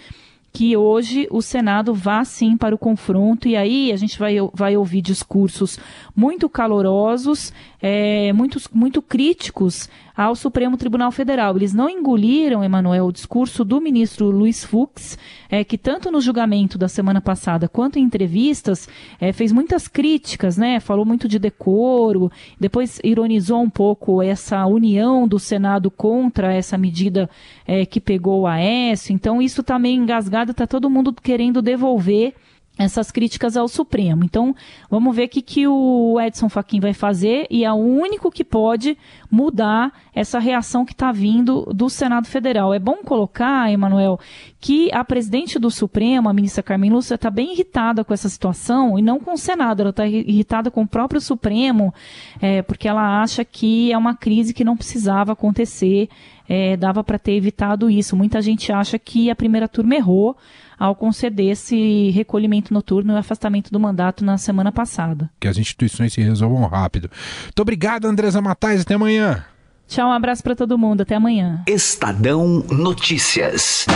que 0.57 0.75
hoje 0.75 1.29
o 1.31 1.43
Senado 1.43 1.93
vá 1.93 2.25
sim 2.25 2.57
para 2.57 2.75
o 2.75 2.79
confronto 2.79 3.47
e 3.47 3.55
aí 3.55 3.93
a 3.93 3.97
gente 3.97 4.19
vai, 4.19 4.37
vai 4.55 4.75
ouvir 4.75 5.03
discursos 5.03 5.79
muito 6.15 6.49
calorosos, 6.49 7.53
é, 7.87 8.33
muito, 8.33 8.61
muito 8.73 9.01
críticos 9.01 9.89
ao 10.17 10.35
Supremo 10.35 10.77
Tribunal 10.77 11.13
Federal. 11.13 11.55
Eles 11.57 11.73
não 11.73 11.89
engoliram, 11.89 12.65
Emanuel, 12.65 13.07
o 13.07 13.13
discurso 13.13 13.65
do 13.65 13.81
ministro 13.81 14.29
Luiz 14.29 14.65
Fux, 14.65 15.17
é, 15.49 15.63
que 15.63 15.79
tanto 15.79 16.11
no 16.11 16.21
julgamento 16.21 16.77
da 16.77 16.89
semana 16.89 17.21
passada 17.21 17.69
quanto 17.69 17.97
em 17.97 18.03
entrevistas 18.03 18.89
é, 19.21 19.33
fez 19.33 19.53
muitas 19.53 19.87
críticas, 19.87 20.57
né? 20.57 20.81
Falou 20.81 21.05
muito 21.05 21.29
de 21.29 21.39
decoro, 21.39 22.31
depois 22.59 22.99
ironizou 23.05 23.63
um 23.63 23.71
pouco 23.71 24.21
essa 24.21 24.67
união 24.67 25.29
do 25.29 25.39
Senado 25.39 25.89
contra 25.89 26.53
essa 26.53 26.77
medida 26.77 27.31
é, 27.65 27.87
que 27.87 28.01
pegou 28.01 28.41
o 28.41 28.47
Aécio. 28.49 29.15
Então 29.15 29.41
isso 29.41 29.61
está 29.61 29.79
meio 29.79 30.03
engasgado, 30.03 30.51
está 30.51 30.67
todo 30.67 30.91
mundo 30.91 31.13
querendo 31.13 31.63
devolver 31.63 32.35
essas 32.79 33.11
críticas 33.11 33.57
ao 33.57 33.69
Supremo. 33.69 34.25
Então, 34.25 34.55
vamos 34.91 35.15
ver 35.17 35.25
o 35.25 35.29
que, 35.29 35.41
que 35.41 35.67
o 35.67 36.21
Edson 36.21 36.49
Fachin 36.49 36.81
vai 36.81 36.93
fazer 36.93 37.47
e 37.51 37.65
é 37.65 37.73
o 37.73 37.77
único 37.77 38.31
que 38.31 38.45
pode 38.45 38.99
mudar 39.31 39.93
essa 40.15 40.39
reação 40.39 40.85
que 40.85 40.93
está 40.93 41.11
vindo 41.11 41.63
do 41.75 41.89
Senado 41.89 42.27
Federal. 42.27 42.75
É 42.75 42.79
bom 42.79 42.97
colocar, 42.97 43.73
Emanuel, 43.73 44.21
que 44.61 44.91
a 44.93 45.05
presidente 45.05 45.59
do 45.59 45.71
Supremo, 45.71 46.29
a 46.29 46.35
ministra 46.35 46.63
Carmen 46.63 46.91
Lúcia, 46.91 47.15
está 47.15 47.31
bem 47.31 47.53
irritada 47.53 48.05
com 48.05 48.13
essa 48.13 48.29
situação 48.29 48.99
e 48.99 49.03
não 49.03 49.19
com 49.19 49.33
o 49.33 49.39
Senado, 49.39 49.81
ela 49.81 49.91
está 49.91 50.07
irritada 50.07 50.71
com 50.71 50.83
o 50.83 50.89
próprio 50.89 51.21
Supremo, 51.21 51.95
é, 52.41 52.63
porque 52.63 52.89
ela 52.89 53.23
acha 53.23 53.45
que 53.45 53.91
é 53.91 53.97
uma 53.97 54.15
crise 54.15 54.53
que 54.53 54.65
não 54.65 54.77
precisava 54.77 55.33
acontecer, 55.33 56.09
é, 56.49 56.77
dava 56.77 57.03
para 57.03 57.19
ter 57.19 57.33
evitado 57.33 57.91
isso. 57.91 58.17
Muita 58.17 58.41
gente 58.43 58.71
acha 58.73 58.99
que 58.99 59.31
a 59.31 59.37
primeira 59.37 59.67
turma 59.67 59.95
errou 59.95 60.37
ao 60.79 60.95
conceder 60.95 61.51
esse 61.53 62.11
recolhimento 62.11 62.73
noturno 62.73 63.15
e 63.15 63.17
afastamento 63.17 63.71
do 63.71 63.81
mandato 63.81 64.25
na 64.25 64.39
semana 64.39 64.71
passada. 64.71 65.31
Que 65.41 65.49
as 65.49 65.59
instituições 65.59 66.13
se 66.13 66.21
resolvam 66.21 66.67
rápido. 66.67 67.11
Muito 67.45 67.61
obrigado, 67.63 68.07
Andresa 68.07 68.41
Matais. 68.41 68.83
Até 68.83 68.95
amanhã. 68.95 69.45
Tchau, 69.89 70.09
um 70.09 70.13
abraço 70.13 70.43
para 70.43 70.57
todo 70.57 70.77
mundo. 70.77 71.03
Até 71.03 71.15
amanhã. 71.15 71.63
Estadão 71.67 72.65
Notícias. 72.71 73.87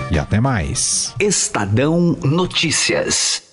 e 0.09 0.17
até 0.17 0.41
mais. 0.41 1.13
Estadão 1.19 2.17
Notícias. 2.23 3.46